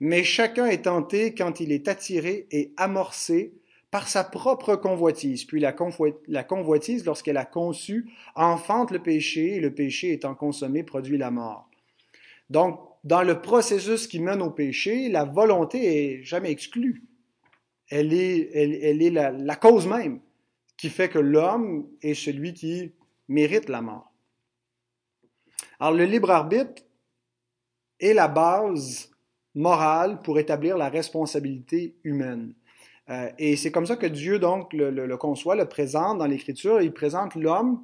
Mais 0.00 0.24
chacun 0.24 0.64
est 0.64 0.86
tenté 0.86 1.34
quand 1.34 1.60
il 1.60 1.70
est 1.70 1.86
attiré 1.86 2.46
et 2.50 2.72
amorcé 2.78 3.52
par 3.90 4.08
sa 4.08 4.24
propre 4.24 4.74
convoitise. 4.74 5.44
Puis 5.44 5.60
la, 5.60 5.74
convoitise, 5.74 7.04
lorsqu'elle 7.04 7.36
a 7.36 7.44
conçu, 7.44 8.06
enfante 8.34 8.90
le 8.90 9.00
péché 9.00 9.56
et 9.56 9.60
le 9.60 9.74
péché 9.74 10.14
étant 10.14 10.34
consommé 10.34 10.82
produit 10.82 11.18
la 11.18 11.30
mort. 11.30 11.68
Donc, 12.48 12.80
dans 13.04 13.22
le 13.22 13.42
processus 13.42 14.06
qui 14.06 14.18
mène 14.18 14.40
au 14.40 14.50
péché, 14.50 15.10
la 15.10 15.26
volonté 15.26 16.20
est 16.20 16.22
jamais 16.22 16.50
exclue. 16.50 17.02
Elle, 17.90 18.14
est 18.14 19.10
la 19.10 19.56
cause 19.56 19.86
même 19.86 20.20
qui 20.78 20.88
fait 20.88 21.10
que 21.10 21.18
l'homme 21.18 21.86
est 22.00 22.14
celui 22.14 22.54
qui 22.54 22.92
mérite 23.28 23.68
la 23.68 23.82
mort. 23.82 24.10
Alors 25.78 25.92
le 25.92 26.04
libre 26.04 26.30
arbitre 26.30 26.82
est 28.00 28.14
la 28.14 28.28
base 28.28 29.10
morale 29.54 30.22
pour 30.22 30.38
établir 30.38 30.78
la 30.78 30.88
responsabilité 30.88 31.96
humaine. 32.04 32.54
Euh, 33.10 33.28
et 33.38 33.56
c'est 33.56 33.72
comme 33.72 33.86
ça 33.86 33.96
que 33.96 34.06
Dieu 34.06 34.38
donc 34.38 34.72
le, 34.72 35.16
conçoit, 35.16 35.56
le 35.56 35.66
présente 35.66 36.18
dans 36.18 36.26
l'Écriture. 36.26 36.80
Il 36.80 36.92
présente 36.92 37.34
l'homme 37.34 37.82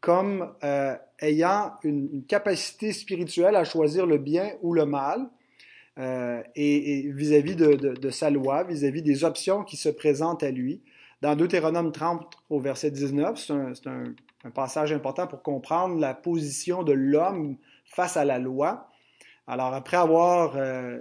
comme 0.00 0.52
euh, 0.62 0.96
ayant 1.20 1.72
une, 1.82 2.24
capacité 2.26 2.92
spirituelle 2.92 3.56
à 3.56 3.64
choisir 3.64 4.06
le 4.06 4.18
bien 4.18 4.52
ou 4.62 4.72
le 4.74 4.84
mal, 4.84 5.28
euh, 5.98 6.40
et 6.54 7.10
vis-à-vis 7.10 7.56
de, 7.56 7.74
de, 7.74 8.10
sa 8.10 8.30
loi, 8.30 8.62
vis-à-vis 8.62 9.02
des 9.02 9.24
options 9.24 9.64
qui 9.64 9.76
se 9.76 9.88
présentent 9.88 10.44
à 10.44 10.50
lui. 10.52 10.80
Dans 11.20 11.34
Deutéronome 11.34 11.90
30 11.90 12.32
au 12.48 12.60
verset 12.60 12.92
19, 12.92 13.38
c'est 13.38 13.88
un, 13.88 14.14
passage 14.54 14.92
important 14.92 15.26
pour 15.26 15.42
comprendre 15.42 15.98
la 15.98 16.14
position 16.14 16.84
de 16.84 16.92
l'homme 16.92 17.56
face 17.84 18.16
à 18.16 18.24
la 18.24 18.38
loi. 18.38 18.88
Alors, 19.48 19.74
après 19.74 19.96
avoir 19.96 20.56
euh, 20.56 21.00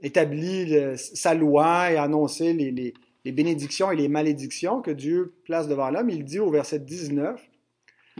établi 0.00 0.74
sa 0.96 1.34
loi 1.34 1.92
et 1.92 1.96
annoncé 1.96 2.54
les, 2.54 2.72
les, 2.72 3.32
bénédictions 3.32 3.90
et 3.90 3.96
les 3.96 4.08
malédictions 4.08 4.80
que 4.80 4.90
Dieu 4.90 5.34
place 5.44 5.68
devant 5.68 5.90
l'homme, 5.90 6.08
il 6.08 6.24
dit 6.24 6.38
au 6.38 6.50
verset 6.50 6.78
19, 6.78 7.38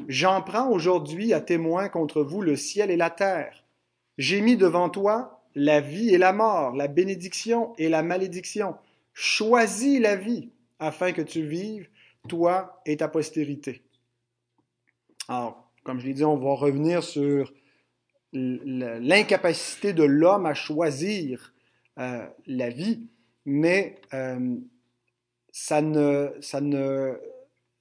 J'en 0.07 0.43
prends 0.43 0.71
aujourd'hui 0.71 1.33
à 1.33 1.41
témoin 1.41 1.89
contre 1.89 2.23
vous 2.23 2.43
le 2.43 2.57
ciel 2.57 2.91
et 2.91 2.97
la 2.97 3.11
terre. 3.11 3.65
J'ai 4.19 4.43
mis 4.43 4.57
devant 4.57 4.91
toi 4.91 5.43
la 5.55 5.81
vie 5.81 6.11
et 6.11 6.19
la 6.19 6.35
mort, 6.35 6.77
la 6.77 6.89
bénédiction 6.89 7.73
et 7.79 7.89
la 7.89 8.03
malédiction. 8.03 8.77
Choisis 9.15 9.99
la 9.99 10.15
vie 10.15 10.51
afin 10.79 11.13
que 11.13 11.23
tu 11.23 11.47
vives, 11.47 11.89
toi 12.29 12.81
et 12.87 12.97
ta 12.97 13.09
postérité. 13.09 13.83
Alors, 15.29 15.71
comme 15.85 16.01
je 16.01 16.07
l'ai 16.07 16.15
dit, 16.15 16.25
on 16.25 16.37
va 16.37 16.55
revenir 16.55 17.03
sur 17.03 17.53
l'incapacité 18.33 19.93
de 19.93 20.05
l'homme 20.05 20.47
à 20.47 20.55
choisir 20.55 21.55
euh, 21.99 22.27
la 22.47 22.71
vie, 22.71 23.09
mais 23.45 23.97
euh, 24.15 24.57
ça 25.51 25.81
ne, 25.81 26.31
ça 26.41 26.61
ne, 26.61 27.19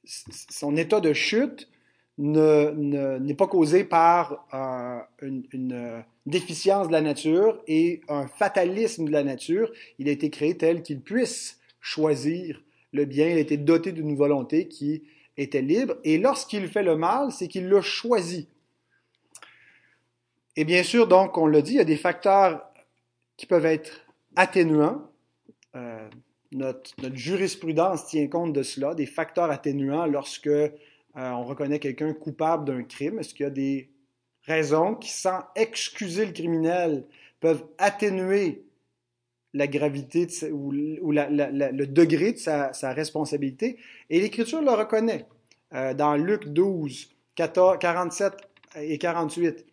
son 0.05 0.75
état 0.77 0.99
de 0.99 1.13
chute 1.13 1.69
n'est 2.17 2.71
ne, 2.73 3.33
pas 3.33 3.47
causé 3.47 3.83
par 3.83 4.47
euh, 4.53 4.99
une, 5.21 5.45
une, 5.51 6.03
déficience 6.25 6.87
de 6.87 6.91
la 6.91 7.01
nature 7.01 7.61
et 7.67 8.01
un 8.09 8.27
fatalisme 8.27 9.05
de 9.05 9.11
la 9.11 9.23
nature. 9.23 9.71
Il 9.99 10.09
a 10.09 10.11
été 10.11 10.29
créé 10.29 10.57
tel 10.57 10.81
qu'il 10.81 10.99
puisse 10.99 11.59
choisir 11.79 12.61
le 12.93 13.05
bien, 13.05 13.29
il 13.29 13.37
était 13.37 13.57
doté 13.57 13.91
d'une 13.91 14.15
volonté 14.15 14.67
qui 14.67 15.03
était 15.37 15.61
libre, 15.61 15.95
et 16.03 16.17
lorsqu'il 16.17 16.67
fait 16.67 16.83
le 16.83 16.95
mal, 16.95 17.31
c'est 17.31 17.47
qu'il 17.47 17.69
l'a 17.69 17.81
choisi. 17.81 18.47
Et 20.55 20.65
bien 20.65 20.81
sûr, 20.81 21.07
donc, 21.07 21.37
on 21.37 21.45
l'a 21.45 21.61
dit, 21.61 21.73
il 21.73 21.77
y 21.77 21.81
a 21.81 21.85
des 21.85 21.97
facteurs 21.97 22.67
qui 23.37 23.45
peuvent 23.45 23.65
être 23.65 24.07
atténuants. 24.35 25.03
Euh, 25.75 26.09
notre, 26.51 26.91
jurisprudence 27.13 28.07
tient 28.07 28.27
compte 28.27 28.53
de 28.53 28.63
cela, 28.63 28.95
des 28.95 29.05
facteurs 29.05 29.51
atténuants 29.51 30.07
lorsque 30.07 30.47
euh, 30.47 30.71
on 31.15 31.43
reconnaît 31.43 31.79
quelqu'un 31.79 32.13
coupable 32.13 32.65
d'un 32.65 32.83
crime. 32.83 33.19
Est-ce 33.19 33.35
qu'il 33.35 33.43
y 33.43 33.47
a 33.47 33.51
des 33.51 33.91
raisons 34.43 34.95
qui, 34.95 35.11
sans 35.11 35.41
excuser 35.55 36.25
le 36.25 36.31
criminel, 36.31 37.05
peuvent 37.39 37.65
atténuer 37.77 38.63
la 39.53 39.67
gravité 39.67 40.27
ou, 40.51 40.71
le 40.71 41.85
degré 41.85 42.33
de 42.33 42.37
sa, 42.37 42.71
responsabilité. 42.93 43.77
Et 44.09 44.19
l'Écriture 44.19 44.61
le 44.61 44.71
reconnaît 44.71 45.25
euh, 45.73 45.93
dans 45.93 46.15
Luc 46.15 46.47
12, 46.47 47.09
47 47.35 48.33
et 48.75 48.97
48. 48.97 49.65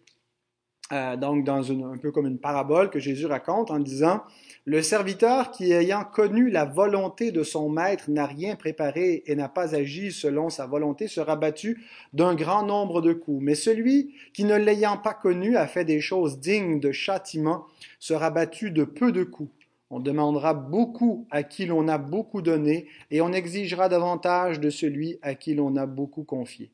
Euh, 0.92 1.16
donc, 1.16 1.44
dans 1.44 1.72
un 1.72 1.96
peu 1.96 2.12
comme 2.12 2.26
une 2.26 2.38
parabole 2.38 2.90
que 2.90 2.98
Jésus 2.98 3.24
raconte 3.24 3.70
en 3.70 3.78
disant 3.78 4.22
Le 4.66 4.82
serviteur 4.82 5.50
qui, 5.50 5.72
ayant 5.72 6.04
connu 6.04 6.50
la 6.50 6.66
volonté 6.66 7.32
de 7.32 7.42
son 7.42 7.70
maître, 7.70 8.10
n'a 8.10 8.26
rien 8.26 8.54
préparé 8.54 9.22
et 9.26 9.34
n'a 9.34 9.48
pas 9.48 9.74
agi 9.74 10.12
selon 10.12 10.50
sa 10.50 10.66
volonté, 10.66 11.08
sera 11.08 11.36
battu 11.36 11.82
d'un 12.12 12.34
grand 12.34 12.64
nombre 12.66 13.00
de 13.00 13.14
coups. 13.14 13.42
Mais 13.42 13.54
celui 13.54 14.14
qui, 14.34 14.44
ne 14.44 14.56
l'ayant 14.56 14.98
pas 14.98 15.14
connu, 15.14 15.56
a 15.56 15.66
fait 15.66 15.86
des 15.86 16.00
choses 16.00 16.38
dignes 16.38 16.80
de 16.80 16.92
châtiment, 16.92 17.64
sera 17.98 18.30
battu 18.30 18.70
de 18.70 18.84
peu 18.84 19.10
de 19.10 19.24
coups. 19.24 19.50
On 19.96 20.00
demandera 20.00 20.54
beaucoup 20.54 21.28
à 21.30 21.44
qui 21.44 21.66
l'on 21.66 21.86
a 21.86 21.98
beaucoup 21.98 22.42
donné, 22.42 22.88
et 23.12 23.20
on 23.20 23.32
exigera 23.32 23.88
davantage 23.88 24.58
de 24.58 24.68
celui 24.68 25.20
à 25.22 25.36
qui 25.36 25.54
l'on 25.54 25.76
a 25.76 25.86
beaucoup 25.86 26.24
confié. 26.24 26.72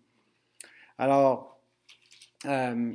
Alors, 0.96 1.60
euh, 2.46 2.94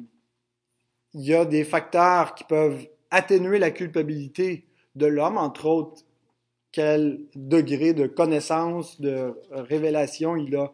il 1.13 1.21
y 1.21 1.35
a 1.35 1.45
des 1.45 1.63
facteurs 1.63 2.33
qui 2.33 2.43
peuvent 2.43 2.87
atténuer 3.11 3.59
la 3.59 3.69
culpabilité 3.69 4.65
de 4.95 5.05
l'homme, 5.05 5.37
entre 5.37 5.67
autres, 5.67 6.01
quel 6.71 7.21
degré 7.35 7.93
de 7.93 8.07
connaissance, 8.07 8.99
de 8.99 9.39
révélation 9.51 10.37
il 10.37 10.55
a, 10.55 10.73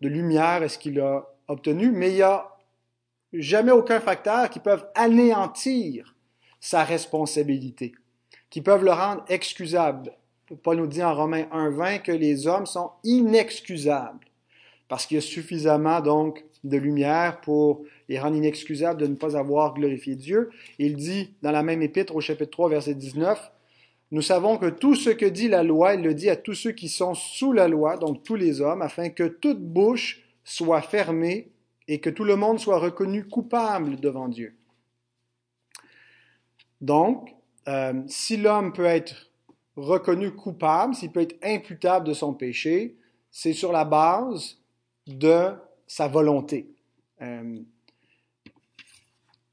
de 0.00 0.08
lumière 0.08 0.64
est-ce 0.64 0.76
qu'il 0.76 0.98
a 0.98 1.24
obtenu, 1.46 1.92
mais 1.92 2.10
il 2.10 2.16
n'y 2.16 2.22
a 2.22 2.48
jamais 3.32 3.70
aucun 3.70 4.00
facteur 4.00 4.50
qui 4.50 4.58
peut 4.58 4.80
anéantir 4.96 6.16
sa 6.58 6.82
responsabilité 6.82 7.92
qui 8.50 8.62
peuvent 8.62 8.84
le 8.84 8.92
rendre 8.92 9.24
excusable. 9.28 10.12
Paul 10.62 10.78
nous 10.78 10.86
dit 10.86 11.02
en 11.02 11.14
Romains 11.14 11.46
1.20 11.52 12.02
que 12.02 12.12
les 12.12 12.46
hommes 12.46 12.66
sont 12.66 12.90
inexcusables 13.04 14.26
parce 14.88 15.06
qu'il 15.06 15.16
y 15.16 15.18
a 15.18 15.22
suffisamment 15.22 16.00
donc 16.00 16.44
de 16.64 16.76
lumière 16.76 17.40
pour 17.40 17.84
les 18.08 18.18
rendre 18.18 18.36
inexcusables 18.36 19.00
de 19.00 19.06
ne 19.06 19.14
pas 19.14 19.36
avoir 19.36 19.74
glorifié 19.74 20.16
Dieu. 20.16 20.50
Il 20.78 20.96
dit 20.96 21.34
dans 21.42 21.52
la 21.52 21.62
même 21.62 21.82
épître 21.82 22.16
au 22.16 22.20
chapitre 22.20 22.50
3 22.50 22.70
verset 22.70 22.94
19, 22.94 23.52
nous 24.10 24.22
savons 24.22 24.56
que 24.56 24.70
tout 24.70 24.94
ce 24.94 25.10
que 25.10 25.26
dit 25.26 25.48
la 25.48 25.62
loi, 25.62 25.94
il 25.94 26.02
le 26.02 26.14
dit 26.14 26.30
à 26.30 26.36
tous 26.36 26.54
ceux 26.54 26.72
qui 26.72 26.88
sont 26.88 27.14
sous 27.14 27.52
la 27.52 27.68
loi, 27.68 27.98
donc 27.98 28.22
tous 28.22 28.36
les 28.36 28.62
hommes, 28.62 28.80
afin 28.80 29.10
que 29.10 29.24
toute 29.24 29.60
bouche 29.60 30.22
soit 30.44 30.80
fermée 30.80 31.50
et 31.86 32.00
que 32.00 32.08
tout 32.08 32.24
le 32.24 32.36
monde 32.36 32.58
soit 32.58 32.78
reconnu 32.78 33.28
coupable 33.28 33.96
devant 33.96 34.28
Dieu. 34.28 34.54
Donc, 36.80 37.34
euh, 37.68 38.02
si 38.06 38.38
l'homme 38.38 38.72
peut 38.72 38.86
être 38.86 39.30
reconnu 39.76 40.32
coupable, 40.32 40.94
s'il 40.94 41.12
peut 41.12 41.20
être 41.20 41.36
imputable 41.42 42.06
de 42.06 42.14
son 42.14 42.32
péché, 42.32 42.96
c'est 43.30 43.52
sur 43.52 43.72
la 43.72 43.84
base 43.84 44.58
de 45.06 45.52
sa 45.86 46.08
volonté. 46.08 46.70
Euh, 47.20 47.60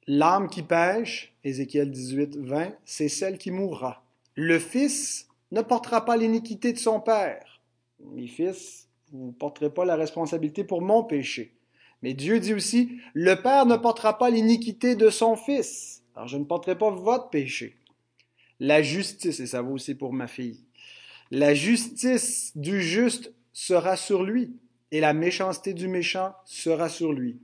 l'âme 0.07 0.49
qui 0.49 0.63
pêche, 0.63 1.35
Ézéchiel 1.43 1.91
18, 1.91 2.37
20, 2.37 2.73
c'est 2.85 3.09
celle 3.09 3.37
qui 3.37 3.51
mourra. 3.51 4.03
Le 4.35 4.59
fils 4.59 5.27
ne 5.51 5.61
portera 5.61 6.05
pas 6.05 6.15
l'iniquité 6.15 6.71
de 6.71 6.77
son 6.77 7.01
père. 7.01 7.61
Mes 7.99 8.27
fils, 8.27 8.87
vous 9.11 9.27
ne 9.27 9.31
porterez 9.31 9.69
pas 9.69 9.83
la 9.83 9.95
responsabilité 9.95 10.63
pour 10.63 10.81
mon 10.81 11.03
péché. 11.03 11.53
Mais 12.01 12.13
Dieu 12.13 12.39
dit 12.39 12.53
aussi, 12.53 12.97
le 13.13 13.35
père 13.35 13.65
ne 13.65 13.75
portera 13.75 14.17
pas 14.17 14.29
l'iniquité 14.29 14.95
de 14.95 15.09
son 15.09 15.35
fils. 15.35 16.03
Alors 16.15 16.27
je 16.27 16.37
ne 16.37 16.45
porterai 16.45 16.77
pas 16.77 16.91
votre 16.91 17.29
péché. 17.29 17.77
La 18.59 18.81
justice, 18.81 19.39
et 19.39 19.47
ça 19.47 19.61
vaut 19.61 19.73
aussi 19.73 19.95
pour 19.95 20.13
ma 20.13 20.27
fille, 20.27 20.59
la 21.31 21.53
justice 21.53 22.51
du 22.55 22.81
juste 22.81 23.33
sera 23.51 23.97
sur 23.97 24.23
lui, 24.23 24.55
et 24.91 24.99
la 24.99 25.13
méchanceté 25.13 25.73
du 25.73 25.87
méchant 25.87 26.33
sera 26.45 26.89
sur 26.89 27.11
lui. 27.11 27.39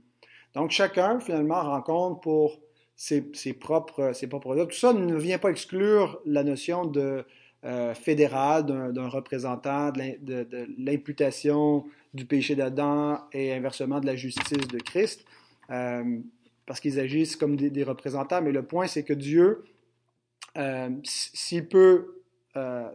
Donc 0.54 0.70
chacun, 0.70 1.20
finalement, 1.20 1.62
rencontre 1.62 2.20
pour 2.20 2.60
ses, 2.94 3.52
propres. 3.58 4.12
Tout 4.64 4.76
ça 4.76 4.92
ne 4.92 5.16
vient 5.16 5.38
pas 5.38 5.50
exclure 5.50 6.20
la 6.24 6.44
notion 6.44 6.84
de 6.84 7.24
euh, 7.64 7.94
fédéral 7.94 8.66
d'un 8.66 9.08
représentant, 9.08 9.90
de 9.92 10.46
l'imputation 10.78 11.84
du 12.14 12.26
péché 12.26 12.54
d'Adam 12.54 13.18
et 13.32 13.52
inversement 13.52 14.00
de 14.00 14.06
la 14.06 14.16
justice 14.16 14.68
de 14.68 14.78
Christ, 14.78 15.24
euh, 15.70 16.18
parce 16.66 16.80
qu'ils 16.80 17.00
agissent 17.00 17.36
comme 17.36 17.56
des, 17.56 17.84
représentants. 17.84 18.42
Mais 18.42 18.52
le 18.52 18.62
point, 18.62 18.86
c'est 18.86 19.02
que 19.02 19.14
Dieu 19.14 19.64
euh, 20.58 20.90
s'il 21.04 21.66
peut 21.66 22.22
euh, 22.56 22.88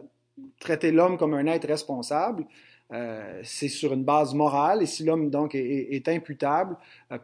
traiter 0.60 0.92
l'homme 0.92 1.18
comme 1.18 1.34
un 1.34 1.46
être 1.46 1.66
responsable, 1.66 2.46
euh, 2.92 3.40
c'est 3.42 3.68
sur 3.68 3.92
une 3.92 4.04
base 4.04 4.32
morale, 4.34 4.82
et 4.82 4.86
si 4.86 5.04
l'homme 5.04 5.28
donc 5.30 5.54
est, 5.54 6.08
imputable 6.08 6.76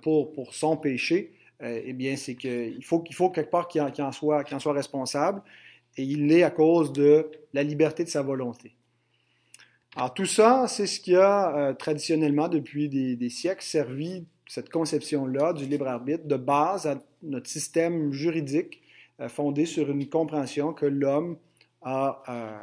pour, 0.03 0.33
pour 0.33 0.55
son 0.55 0.77
péché, 0.77 1.33
eh 1.61 1.93
bien 1.95 2.17
c'est 2.17 2.35
qu'il 2.35 2.85
faut, 2.85 3.01
qu'il 3.01 3.15
faut 3.15 3.31
quelque 3.31 3.51
part 3.51 3.69
qu'il 3.69 3.81
en, 3.81 4.13
soit, 4.13 4.45
qu'il 4.45 4.57
en 4.57 4.61
soit 4.61 4.75
responsable, 4.75 5.41
et 5.97 6.03
il 6.03 6.27
l'est 6.27 6.43
à 6.43 6.51
cause 6.51 6.93
de 6.93 7.31
la 7.55 7.63
liberté 7.63 8.05
de 8.05 8.09
sa 8.09 8.21
volonté. 8.21 8.75
Alors 9.97 10.13
tout 10.13 10.27
ça, 10.27 10.67
c'est 10.69 10.87
ce 10.87 11.01
qui 11.01 11.15
a 11.15 11.75
traditionnellement, 11.79 12.49
depuis 12.49 12.89
des, 12.89 13.31
siècles, 13.31 13.63
servi 13.63 14.27
cette 14.47 14.69
conception-là 14.69 15.55
du 15.55 15.65
libre 15.65 15.87
arbitre 15.87 16.27
de 16.27 16.37
base 16.37 16.87
à 16.87 17.03
notre 17.23 17.49
système 17.49 18.13
juridique 18.13 18.84
fondée 19.29 19.67
sur 19.67 19.91
une 19.91 20.09
compréhension 20.09 20.73
que 20.73 20.87
l'homme 20.87 21.37
a 21.83 22.23
euh, 22.29 22.59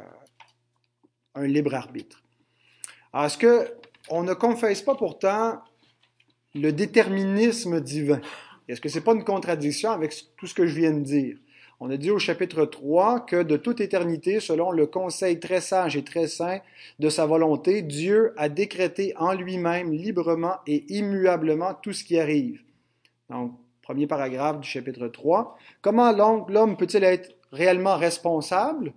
un 1.34 1.46
libre 1.46 1.74
arbitre. 1.74 2.22
est-ce 3.14 3.38
qu'on 3.38 4.22
ne 4.22 4.34
confesse 4.34 4.82
pas 4.82 4.94
pourtant 4.94 5.60
le 6.54 6.72
déterminisme 6.72 7.80
divin? 7.80 8.20
Est-ce 8.68 8.80
que 8.80 8.88
ce 8.88 8.98
n'est 8.98 9.04
pas 9.04 9.14
une 9.14 9.24
contradiction 9.24 9.90
avec 9.90 10.14
tout 10.36 10.46
ce 10.46 10.54
que 10.54 10.66
je 10.66 10.74
viens 10.74 10.92
de 10.92 11.00
dire? 11.00 11.36
On 11.80 11.90
a 11.90 11.96
dit 11.96 12.12
au 12.12 12.18
chapitre 12.20 12.64
3 12.64 13.26
que 13.26 13.42
de 13.42 13.56
toute 13.56 13.80
éternité, 13.80 14.38
selon 14.38 14.70
le 14.70 14.86
conseil 14.86 15.40
très 15.40 15.60
sage 15.60 15.96
et 15.96 16.04
très 16.04 16.28
saint 16.28 16.60
de 17.00 17.08
sa 17.08 17.26
volonté, 17.26 17.82
Dieu 17.82 18.34
a 18.36 18.48
décrété 18.48 19.14
en 19.16 19.32
lui-même 19.32 19.92
librement 19.92 20.58
et 20.68 20.84
immuablement 20.94 21.74
tout 21.74 21.92
ce 21.92 22.04
qui 22.04 22.20
arrive. 22.20 22.62
Donc, 23.30 23.58
premier 23.82 24.06
paragraphe 24.06 24.60
du 24.60 24.68
chapitre 24.68 25.08
3. 25.08 25.56
Comment 25.82 26.12
l'homme 26.12 26.76
peut-il 26.76 27.04
être 27.04 27.36
réellement 27.50 27.96
responsable, 27.96 28.92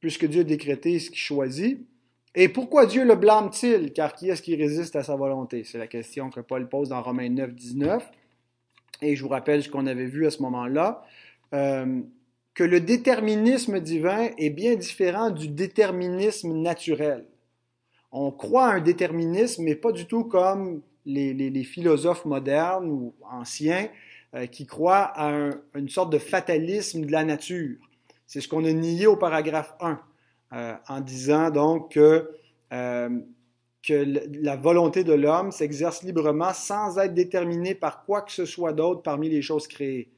puisque 0.00 0.26
Dieu 0.26 0.40
a 0.40 0.44
décrété 0.44 0.98
ce 0.98 1.10
qu'il 1.10 1.18
choisit? 1.18 1.86
Et 2.34 2.48
pourquoi 2.48 2.86
Dieu 2.86 3.04
le 3.04 3.14
blâme-t-il? 3.14 3.92
Car 3.92 4.14
qui 4.14 4.30
est-ce 4.30 4.42
qui 4.42 4.56
résiste 4.56 4.96
à 4.96 5.02
sa 5.02 5.16
volonté? 5.16 5.64
C'est 5.64 5.78
la 5.78 5.86
question 5.86 6.30
que 6.30 6.40
Paul 6.40 6.68
pose 6.68 6.88
dans 6.88 7.02
Romains 7.02 7.28
9, 7.28 7.54
19. 7.54 8.10
Et 9.02 9.16
je 9.16 9.22
vous 9.22 9.28
rappelle 9.28 9.62
ce 9.62 9.68
qu'on 9.68 9.86
avait 9.86 10.06
vu 10.06 10.26
à 10.26 10.30
ce 10.30 10.42
moment-là, 10.42 11.04
euh, 11.54 12.00
que 12.54 12.64
le 12.64 12.80
déterminisme 12.80 13.80
divin 13.80 14.30
est 14.38 14.50
bien 14.50 14.76
différent 14.76 15.30
du 15.30 15.48
déterminisme 15.48 16.52
naturel. 16.54 17.26
On 18.12 18.30
croit 18.30 18.66
à 18.66 18.74
un 18.74 18.80
déterminisme, 18.80 19.64
mais 19.64 19.74
pas 19.74 19.92
du 19.92 20.06
tout 20.06 20.24
comme 20.24 20.82
les, 21.06 21.64
philosophes 21.64 22.24
modernes 22.24 22.88
ou 22.88 23.14
anciens 23.30 23.88
euh, 24.34 24.46
qui 24.46 24.66
croient 24.66 25.12
à 25.14 25.50
une 25.74 25.88
sorte 25.88 26.12
de 26.12 26.18
fatalisme 26.18 27.04
de 27.04 27.12
la 27.12 27.24
nature. 27.24 27.76
C'est 28.26 28.40
ce 28.40 28.48
qu'on 28.48 28.64
a 28.64 28.72
nié 28.72 29.06
au 29.06 29.16
paragraphe 29.16 29.74
1, 29.80 30.00
euh, 30.52 30.74
en 30.88 31.00
disant 31.00 31.50
donc 31.50 31.92
que, 31.92 32.30
euh, 32.72 33.20
que 33.82 34.40
la 34.42 34.56
volonté 34.56 35.04
de 35.04 35.12
l'homme 35.12 35.50
s'exerce 35.52 36.02
librement 36.02 36.54
sans 36.54 36.98
être 36.98 37.14
déterminée 37.14 37.74
par 37.74 38.04
quoi 38.04 38.22
que 38.22 38.32
ce 38.32 38.44
soit 38.44 38.72
d'autre 38.72 39.02
parmi 39.02 39.28
les 39.28 39.42
choses 39.42 39.66
créées. 39.66 40.08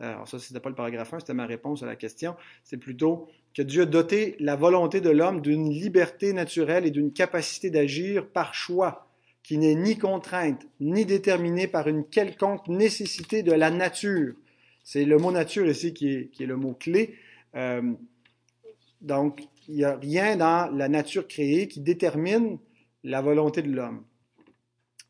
Alors 0.00 0.26
ça, 0.26 0.38
c'était 0.40 0.60
pas 0.60 0.68
le 0.68 0.74
paragraphe 0.74 1.14
1, 1.14 1.20
c'était 1.20 1.34
ma 1.34 1.46
réponse 1.46 1.82
à 1.82 1.86
la 1.86 1.96
question. 1.96 2.34
C'est 2.64 2.76
plutôt 2.76 3.28
que 3.54 3.62
Dieu 3.62 3.82
a 3.82 3.86
doté 3.86 4.36
la 4.40 4.56
volonté 4.56 5.00
de 5.00 5.10
l'homme 5.10 5.40
d'une 5.40 5.70
liberté 5.70 6.32
naturelle 6.32 6.84
et 6.84 6.90
d'une 6.90 7.12
capacité 7.12 7.70
d'agir 7.70 8.26
par 8.26 8.54
choix 8.54 9.08
qui 9.44 9.58
n'est 9.58 9.74
ni 9.74 9.98
contrainte, 9.98 10.66
ni 10.80 11.04
déterminée 11.04 11.68
par 11.68 11.86
une 11.86 12.04
quelconque 12.04 12.66
nécessité 12.66 13.42
de 13.42 13.52
la 13.52 13.70
nature. 13.70 14.34
C'est 14.82 15.04
le 15.04 15.18
mot 15.18 15.30
nature 15.30 15.66
ici 15.66 15.92
qui 15.92 16.08
est, 16.08 16.40
le 16.40 16.56
mot 16.56 16.72
clé. 16.72 17.14
Euh, 17.54 17.92
donc, 19.02 19.46
il 19.68 19.76
n'y 19.76 19.84
a 19.84 19.96
rien 19.96 20.36
dans 20.36 20.74
la 20.74 20.88
nature 20.88 21.28
créée 21.28 21.68
qui 21.68 21.80
détermine 21.80 22.58
la 23.04 23.20
volonté 23.20 23.60
de 23.60 23.70
l'homme. 23.70 24.04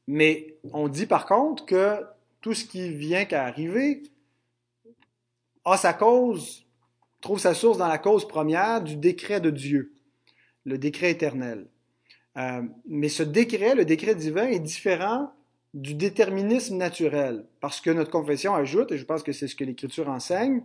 Mais 0.08 0.56
on 0.72 0.88
dit 0.88 1.06
par 1.06 1.26
contre 1.26 1.64
que 1.64 2.02
tout 2.40 2.54
ce 2.54 2.64
qui 2.64 2.90
vient 2.90 3.24
qu'à 3.24 3.44
arriver 3.44 4.02
a 5.64 5.76
sa 5.76 5.94
cause, 5.94 6.66
trouve 7.20 7.38
sa 7.38 7.54
source 7.54 7.78
dans 7.78 7.88
la 7.88 7.98
cause 7.98 8.26
première 8.26 8.82
du 8.82 8.96
décret 8.96 9.40
de 9.40 9.50
Dieu, 9.50 9.94
le 10.64 10.76
décret 10.76 11.12
éternel. 11.12 11.68
Euh, 12.36 12.62
mais 12.86 13.08
ce 13.08 13.22
décret, 13.22 13.74
le 13.74 13.84
décret 13.84 14.14
divin, 14.14 14.46
est 14.46 14.60
différent 14.60 15.32
du 15.72 15.94
déterminisme 15.94 16.76
naturel, 16.76 17.44
parce 17.60 17.80
que 17.80 17.90
notre 17.90 18.10
confession 18.10 18.54
ajoute, 18.54 18.92
et 18.92 18.98
je 18.98 19.04
pense 19.04 19.22
que 19.22 19.32
c'est 19.32 19.48
ce 19.48 19.56
que 19.56 19.64
l'Écriture 19.64 20.08
enseigne, 20.08 20.62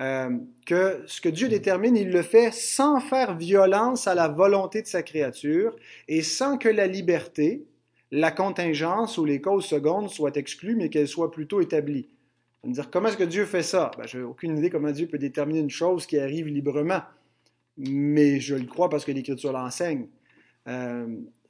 euh, 0.00 0.30
que 0.66 1.02
ce 1.06 1.20
que 1.20 1.28
Dieu 1.28 1.48
détermine, 1.48 1.96
il 1.96 2.10
le 2.10 2.22
fait 2.22 2.52
sans 2.52 3.00
faire 3.00 3.36
violence 3.36 4.08
à 4.08 4.14
la 4.14 4.28
volonté 4.28 4.82
de 4.82 4.86
sa 4.86 5.02
créature 5.02 5.76
et 6.08 6.22
sans 6.22 6.58
que 6.58 6.68
la 6.68 6.86
liberté, 6.86 7.64
la 8.10 8.32
contingence 8.32 9.18
ou 9.18 9.24
les 9.24 9.40
causes 9.40 9.66
secondes 9.66 10.10
soient 10.10 10.34
exclues, 10.34 10.74
mais 10.74 10.88
qu'elles 10.88 11.08
soient 11.08 11.30
plutôt 11.30 11.60
établies. 11.60 12.08
On 12.64 12.68
va 12.68 12.74
dire, 12.74 12.90
comment 12.90 13.08
est-ce 13.08 13.16
que 13.16 13.24
Dieu 13.24 13.44
fait 13.44 13.62
ça? 13.62 13.92
Ben, 13.96 14.06
je 14.06 14.18
n'ai 14.18 14.24
aucune 14.24 14.58
idée 14.58 14.68
comment 14.68 14.90
Dieu 14.90 15.06
peut 15.06 15.18
déterminer 15.18 15.60
une 15.60 15.70
chose 15.70 16.06
qui 16.06 16.18
arrive 16.18 16.48
librement, 16.48 17.02
mais 17.76 18.40
je 18.40 18.56
le 18.56 18.66
crois 18.66 18.88
parce 18.88 19.04
que 19.04 19.12
l'Écriture 19.12 19.52
l'enseigne. 19.52 20.08
Euh, 20.68 21.06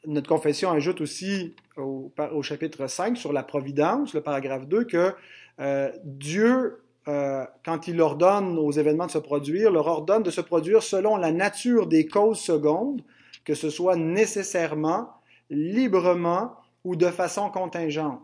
notre 0.06 0.28
confession 0.28 0.70
ajoute 0.70 1.00
aussi 1.00 1.54
au, 1.76 2.12
chapitre 2.42 2.86
5 2.86 3.16
sur 3.16 3.32
la 3.32 3.42
providence, 3.42 4.14
le 4.14 4.20
paragraphe 4.20 4.66
2, 4.66 4.84
que 4.84 5.14
euh, 5.60 5.90
Dieu, 6.04 6.82
euh, 7.08 7.44
quand 7.64 7.88
il 7.88 8.00
ordonne 8.00 8.58
aux 8.58 8.72
événements 8.72 9.06
de 9.06 9.10
se 9.10 9.18
produire, 9.18 9.70
leur 9.70 9.86
ordonne 9.86 10.22
de 10.22 10.30
se 10.30 10.40
produire 10.40 10.82
selon 10.82 11.16
la 11.16 11.32
nature 11.32 11.86
des 11.86 12.06
causes 12.06 12.40
secondes, 12.40 13.02
que 13.44 13.54
ce 13.54 13.70
soit 13.70 13.96
nécessairement, 13.96 15.08
librement 15.48 16.54
ou 16.84 16.96
de 16.96 17.08
façon 17.08 17.48
contingente. 17.50 18.20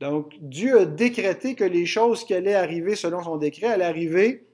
Donc, 0.00 0.34
Dieu 0.40 0.80
a 0.80 0.84
décrété 0.84 1.54
que 1.54 1.64
les 1.64 1.84
choses 1.84 2.24
qui 2.24 2.32
allaient 2.32 2.54
arriver 2.54 2.94
selon 2.94 3.22
son 3.22 3.36
décret 3.36 3.66
allaient 3.66 3.84
arriver 3.84 4.46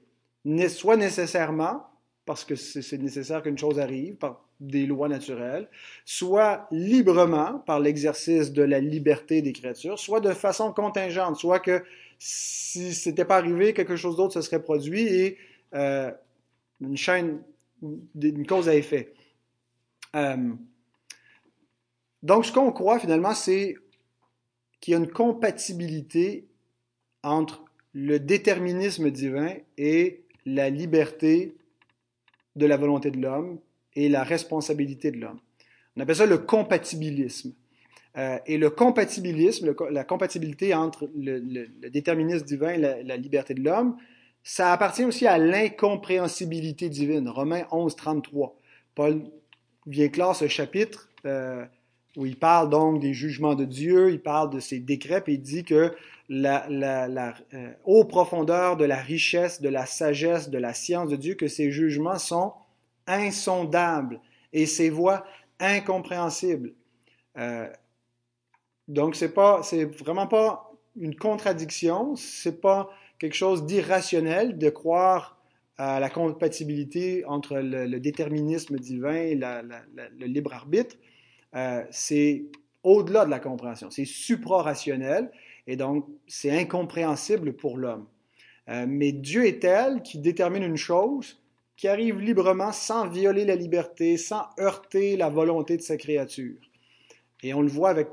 soit 0.67 0.97
nécessairement, 0.97 1.83
parce 2.25 2.43
que 2.43 2.55
c'est 2.55 2.97
nécessaire 2.97 3.43
qu'une 3.43 3.57
chose 3.57 3.79
arrive, 3.79 4.17
des 4.59 4.85
lois 4.85 5.09
naturelles, 5.09 5.67
soit 6.05 6.67
librement, 6.71 7.59
par 7.59 7.79
l'exercice 7.79 8.53
de 8.53 8.63
la 8.63 8.79
liberté 8.79 9.41
des 9.41 9.53
créatures, 9.53 9.99
soit 9.99 10.21
de 10.21 10.31
façon 10.31 10.71
contingente, 10.71 11.35
soit 11.37 11.59
que 11.59 11.83
si 12.17 12.93
ce 12.93 13.09
n'était 13.09 13.25
pas 13.25 13.37
arrivé, 13.37 13.73
quelque 13.73 13.95
chose 13.95 14.15
d'autre 14.15 14.33
se 14.33 14.41
serait 14.41 14.63
produit 14.63 15.01
et 15.01 15.37
euh, 15.73 16.11
une 16.79 16.97
chaîne, 16.97 17.41
une 17.81 18.47
cause 18.47 18.69
à 18.69 18.75
effet. 18.75 19.13
Euh, 20.15 20.53
donc, 22.23 22.45
ce 22.45 22.51
qu'on 22.51 22.71
croit 22.71 22.99
finalement, 22.99 23.33
c'est 23.33 23.75
qu'il 24.79 24.93
y 24.93 24.95
a 24.95 24.99
une 24.99 25.11
compatibilité 25.11 26.47
entre 27.23 27.65
le 27.93 28.19
déterminisme 28.19 29.11
divin 29.11 29.53
et 29.77 30.23
la 30.45 30.69
liberté 30.69 31.55
de 32.55 32.65
la 32.65 32.77
volonté 32.77 33.11
de 33.11 33.19
l'homme 33.19 33.59
et 33.95 34.09
la 34.09 34.23
responsabilité 34.23 35.11
de 35.11 35.17
l'homme. 35.17 35.39
On 35.95 36.01
appelle 36.01 36.15
ça 36.15 36.25
le 36.25 36.37
compatibilisme. 36.37 37.53
Euh, 38.17 38.37
et 38.45 38.57
le 38.57 38.69
compatibilisme, 38.69 39.75
la 39.91 40.03
compatibilité 40.03 40.73
entre 40.73 41.09
le, 41.15 41.67
déterminisme 41.89 42.45
divin 42.45 42.69
et 42.69 43.03
la, 43.03 43.17
liberté 43.17 43.53
de 43.53 43.61
l'homme, 43.61 43.97
ça 44.43 44.71
appartient 44.71 45.03
aussi 45.03 45.27
à 45.27 45.37
l'incompréhensibilité 45.37 46.87
divine. 46.89 47.27
Romains 47.27 47.65
11, 47.71 47.95
33. 47.95 48.55
Paul 48.93 49.21
vient 49.85 50.07
clore 50.07 50.35
ce 50.35 50.47
chapitre 50.47 51.09
euh, 51.25 51.65
où 52.15 52.25
il 52.25 52.37
parle 52.37 52.69
donc 52.69 53.01
des 53.01 53.13
jugements 53.13 53.55
de 53.55 53.65
Dieu, 53.65 54.11
il 54.11 54.21
parle 54.21 54.49
de 54.49 54.61
ses 54.61 54.79
décrets, 54.79 55.23
et 55.27 55.33
il 55.33 55.41
dit 55.41 55.65
que 55.65 55.93
la, 56.29 56.65
la, 56.69 57.33
euh, 57.53 58.75
de 58.75 58.83
la 58.85 58.95
richesse, 58.95 59.61
de 59.61 59.69
la 59.69 59.85
sagesse, 59.85 60.49
de 60.49 60.57
la 60.57 60.73
science 60.73 61.09
de 61.09 61.17
Dieu, 61.17 61.35
que 61.35 61.47
ses 61.47 61.71
jugements 61.71 62.17
sont 62.17 62.53
insondables 63.07 64.19
et 64.53 64.65
ses 64.65 64.89
voies 64.89 65.25
incompréhensibles. 65.59 66.73
Euh, 67.37 67.69
donc, 68.87 69.15
c'est 69.15 69.33
pas, 69.33 69.63
c'est 69.63 69.85
vraiment 69.85 70.27
pas 70.27 70.71
une 70.95 71.15
contradiction, 71.15 72.15
c'est 72.15 72.61
pas 72.61 72.89
quelque 73.19 73.35
chose 73.35 73.65
d'irrationnel 73.65 74.57
de 74.57 74.69
croire 74.69 75.37
à 75.77 75.99
la 75.99 76.09
compatibilité 76.09 77.25
entre 77.25 77.57
le, 77.57 77.99
déterminisme 77.99 78.77
divin 78.77 79.15
et 79.15 79.35
le 79.35 80.25
libre 80.25 80.53
arbitre. 80.53 80.95
Euh, 81.55 81.83
c'est 81.91 82.45
au-delà 82.83 83.25
de 83.25 83.31
la 83.31 83.39
compréhension, 83.39 83.89
c'est 83.89 84.05
supra-rationnel 84.05 85.31
et 85.67 85.75
donc 85.75 86.05
c'est 86.27 86.51
incompréhensible 86.51 87.53
pour 87.53 87.77
l'homme. 87.77 88.05
Euh, 88.69 88.85
mais 88.87 89.11
Dieu 89.11 89.45
est 89.45 89.61
tel 89.61 90.01
qui 90.01 90.19
détermine 90.19 90.63
une 90.63 90.77
chose 90.77 91.41
qui 91.77 91.87
arrive 91.87 92.19
librement 92.19 92.71
sans 92.71 93.07
violer 93.07 93.45
la 93.45 93.55
liberté, 93.55 94.17
sans 94.17 94.43
heurter 94.59 95.17
la 95.17 95.29
volonté 95.29 95.77
de 95.77 95.81
sa 95.81 95.97
créature. 95.97 96.55
Et 97.43 97.53
on 97.53 97.61
le 97.61 97.67
voit 97.67 97.89
avec 97.89 98.07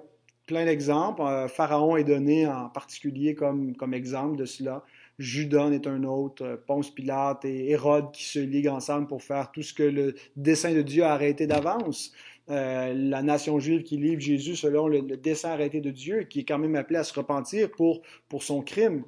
plein 0.46 0.64
d'exemples. 0.64 1.22
Euh, 1.22 1.48
Pharaon 1.48 1.96
est 1.96 2.04
donné 2.04 2.46
en 2.46 2.68
particulier 2.68 3.34
comme, 3.34 3.76
comme 3.76 3.94
exemple 3.94 4.36
de 4.36 4.44
cela. 4.44 4.84
Judas 5.18 5.70
est 5.70 5.86
un 5.86 6.04
autre, 6.04 6.44
euh, 6.44 6.56
Ponce 6.56 6.90
Pilate 6.90 7.44
et 7.44 7.70
Hérode 7.70 8.12
qui 8.12 8.24
se 8.24 8.38
liguent 8.38 8.68
ensemble 8.68 9.06
pour 9.06 9.22
faire 9.22 9.52
tout 9.52 9.62
ce 9.62 9.72
que 9.72 9.82
le 9.82 10.14
dessein 10.36 10.74
de 10.74 10.82
Dieu 10.82 11.04
a 11.04 11.12
arrêté 11.12 11.46
d'avance. 11.46 12.12
Euh, 12.50 12.92
la 12.92 13.22
nation 13.22 13.60
juive 13.60 13.84
qui 13.84 13.96
livre 13.96 14.20
Jésus 14.20 14.56
selon 14.56 14.88
le, 14.88 15.02
dessein 15.02 15.50
arrêté 15.50 15.80
de 15.80 15.90
Dieu, 15.90 16.24
qui 16.24 16.40
est 16.40 16.44
quand 16.44 16.58
même 16.58 16.74
appelé 16.74 16.98
à 16.98 17.04
se 17.04 17.14
repentir 17.14 17.70
pour, 17.70 18.02
pour 18.28 18.42
son 18.42 18.62
crime. 18.62 19.04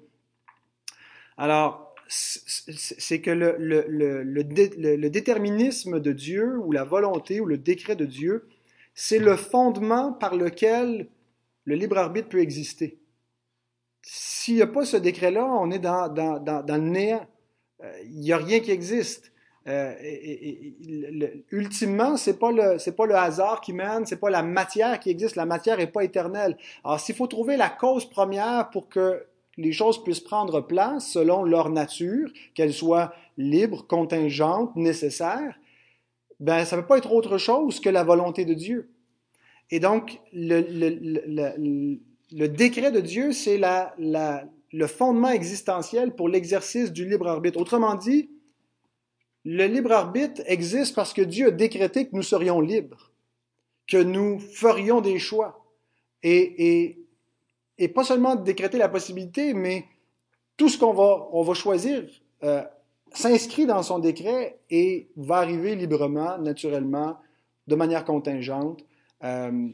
Alors, 1.37 1.84
c'est 2.09 3.21
que 3.21 3.31
le, 3.31 5.09
déterminisme 5.09 6.01
de 6.01 6.13
Dieu 6.13 6.59
ou 6.59 6.73
la 6.73 6.85
volonté 6.85 7.41
ou 7.41 7.47
le 7.47 7.59
décret 7.59 7.97
de 7.97 8.05
Dieu, 8.05 8.47
c'est 8.95 9.19
le 9.19 9.37
fondement 9.37 10.13
par 10.13 10.37
lequel 10.37 11.09
le 11.65 11.75
libre 11.75 11.99
arbitre 11.99 12.29
peut 12.29 12.41
exister. 12.41 12.99
S'il 14.03 14.57
n'y 14.57 14.63
a 14.63 14.67
pas 14.67 14.85
ce 14.85 14.97
décret-là, 14.97 15.45
on 15.47 15.71
est 15.71 15.79
dans, 15.79 16.13
le 16.13 16.77
néant. 16.79 17.27
Euh, 17.83 17.93
il 18.05 18.21
n'y 18.21 18.33
a 18.33 18.37
rien 18.37 18.61
qui 18.61 18.71
existe. 18.71 19.33
Euh, 19.67 19.95
ultimement, 21.51 22.19
c'est 22.19 22.39
pas 22.39 22.53
pas 22.53 23.07
le 23.07 23.15
hasard 23.15 23.63
qui 23.63 23.73
mène, 23.73 24.05
c'est 24.05 24.21
pas 24.21 24.29
la 24.29 24.43
matière 24.43 25.01
qui 25.01 25.09
existe. 25.09 25.37
La 25.37 25.47
matière 25.47 25.79
n'est 25.79 25.87
pas 25.87 26.05
éternelle. 26.05 26.59
Alors, 26.85 27.01
s'il 27.01 27.15
faut 27.15 27.27
trouver 27.27 27.57
la 27.57 27.71
cause 27.71 28.09
première 28.09 28.69
pour 28.71 28.91
que 28.91 29.25
les 29.57 29.73
choses 29.73 30.03
puissent 30.03 30.21
prendre 30.21 30.61
place 30.61 31.11
selon 31.11 31.45
leur 31.45 31.71
nature, 31.71 32.31
qu'elles 32.55 32.73
soient 32.73 33.15
libres, 33.37 33.87
contingentes, 33.87 34.75
nécessaires, 34.77 35.59
ben, 36.41 36.65
ça 36.65 36.77
ne 36.77 36.81
peut 36.83 36.89
pas 36.89 36.99
être 36.99 37.13
autre 37.13 37.39
chose 37.39 37.81
que 37.81 37.89
la 37.89 38.05
volonté 38.05 38.45
de 38.45 38.55
Dieu. 38.55 38.91
Et 39.71 39.81
donc, 39.81 40.21
le, 40.33 40.61
décret 42.47 42.91
de 42.91 43.01
Dieu, 43.01 43.33
c'est 43.33 43.59
la, 43.59 43.95
le 44.73 44.87
fondement 44.87 45.31
existentiel 45.31 46.15
pour 46.15 46.29
l'exercice 46.29 46.93
du 46.93 47.09
libre 47.09 47.29
arbitre. 47.29 47.59
Autrement 47.61 47.95
dit, 47.95 48.31
le 49.45 49.67
libre 49.67 49.93
arbitre 49.93 50.43
existe 50.47 50.95
parce 50.95 51.13
que 51.13 51.23
Dieu 51.23 51.49
a 51.49 51.51
décrété 51.51 52.07
que 52.07 52.17
nous 52.17 52.23
serions 52.23 52.61
libres, 52.61 53.13
que 53.87 54.03
nous 54.03 54.39
ferions 54.39 55.01
des 55.01 55.19
choix. 55.19 55.65
Et 56.23 57.04
et 57.79 57.89
pas 57.89 58.05
seulement 58.05 58.37
décréter 58.37 58.79
la 58.79 58.89
possibilité, 58.89 59.55
mais 59.55 59.85
tout 60.57 60.69
ce 60.69 60.79
qu'on 60.79 60.93
va, 60.93 61.29
on 61.33 61.43
va 61.43 61.55
choisir 61.55 62.05
euh, 62.43 62.63
s'inscrit 63.13 63.67
dans 63.67 63.83
son 63.83 63.99
décret 63.99 64.59
et 64.71 65.09
va 65.17 65.37
arriver 65.37 65.75
librement, 65.77 66.39
naturellement, 66.39 67.17
de 67.67 67.75
manière 67.75 68.05
contingente. 68.05 68.85
Euh, 69.23 69.69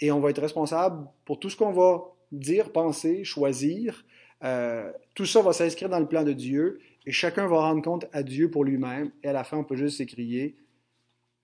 et 0.00 0.10
on 0.12 0.20
va 0.20 0.30
être 0.30 0.40
responsable 0.40 1.08
pour 1.24 1.38
tout 1.38 1.50
ce 1.50 1.56
qu'on 1.56 1.72
va 1.72 2.02
dire, 2.32 2.72
penser, 2.72 3.24
choisir. 3.24 4.04
Euh, 4.44 4.90
tout 5.14 5.26
ça 5.26 5.42
va 5.42 5.52
s'inscrire 5.52 5.88
dans 5.88 5.98
le 5.98 6.06
plan 6.06 6.24
de 6.24 6.32
Dieu 6.32 6.80
et 7.04 7.12
chacun 7.12 7.46
va 7.46 7.60
rendre 7.60 7.82
compte 7.82 8.06
à 8.12 8.22
Dieu 8.22 8.50
pour 8.50 8.64
lui-même. 8.64 9.10
Et 9.22 9.28
à 9.28 9.32
la 9.32 9.44
fin, 9.44 9.58
on 9.58 9.64
peut 9.64 9.76
juste 9.76 9.98
s'écrier 9.98 10.56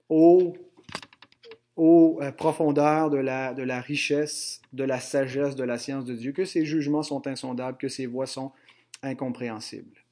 Ô 0.08 0.54
aux 1.76 2.18
euh, 2.22 2.32
profondeurs 2.32 3.10
de 3.10 3.18
la, 3.18 3.54
de 3.54 3.62
la 3.62 3.80
richesse, 3.80 4.62
de 4.72 4.84
la 4.84 4.98
sagesse, 4.98 5.54
de 5.54 5.64
la 5.64 5.78
science 5.78 6.04
de 6.04 6.14
Dieu, 6.14 6.32
que 6.32 6.44
ses 6.44 6.64
jugements 6.64 7.02
sont 7.02 7.26
insondables, 7.26 7.78
que 7.78 7.88
ses 7.88 8.06
voies 8.06 8.26
sont 8.26 8.52
incompréhensibles. 9.02 10.05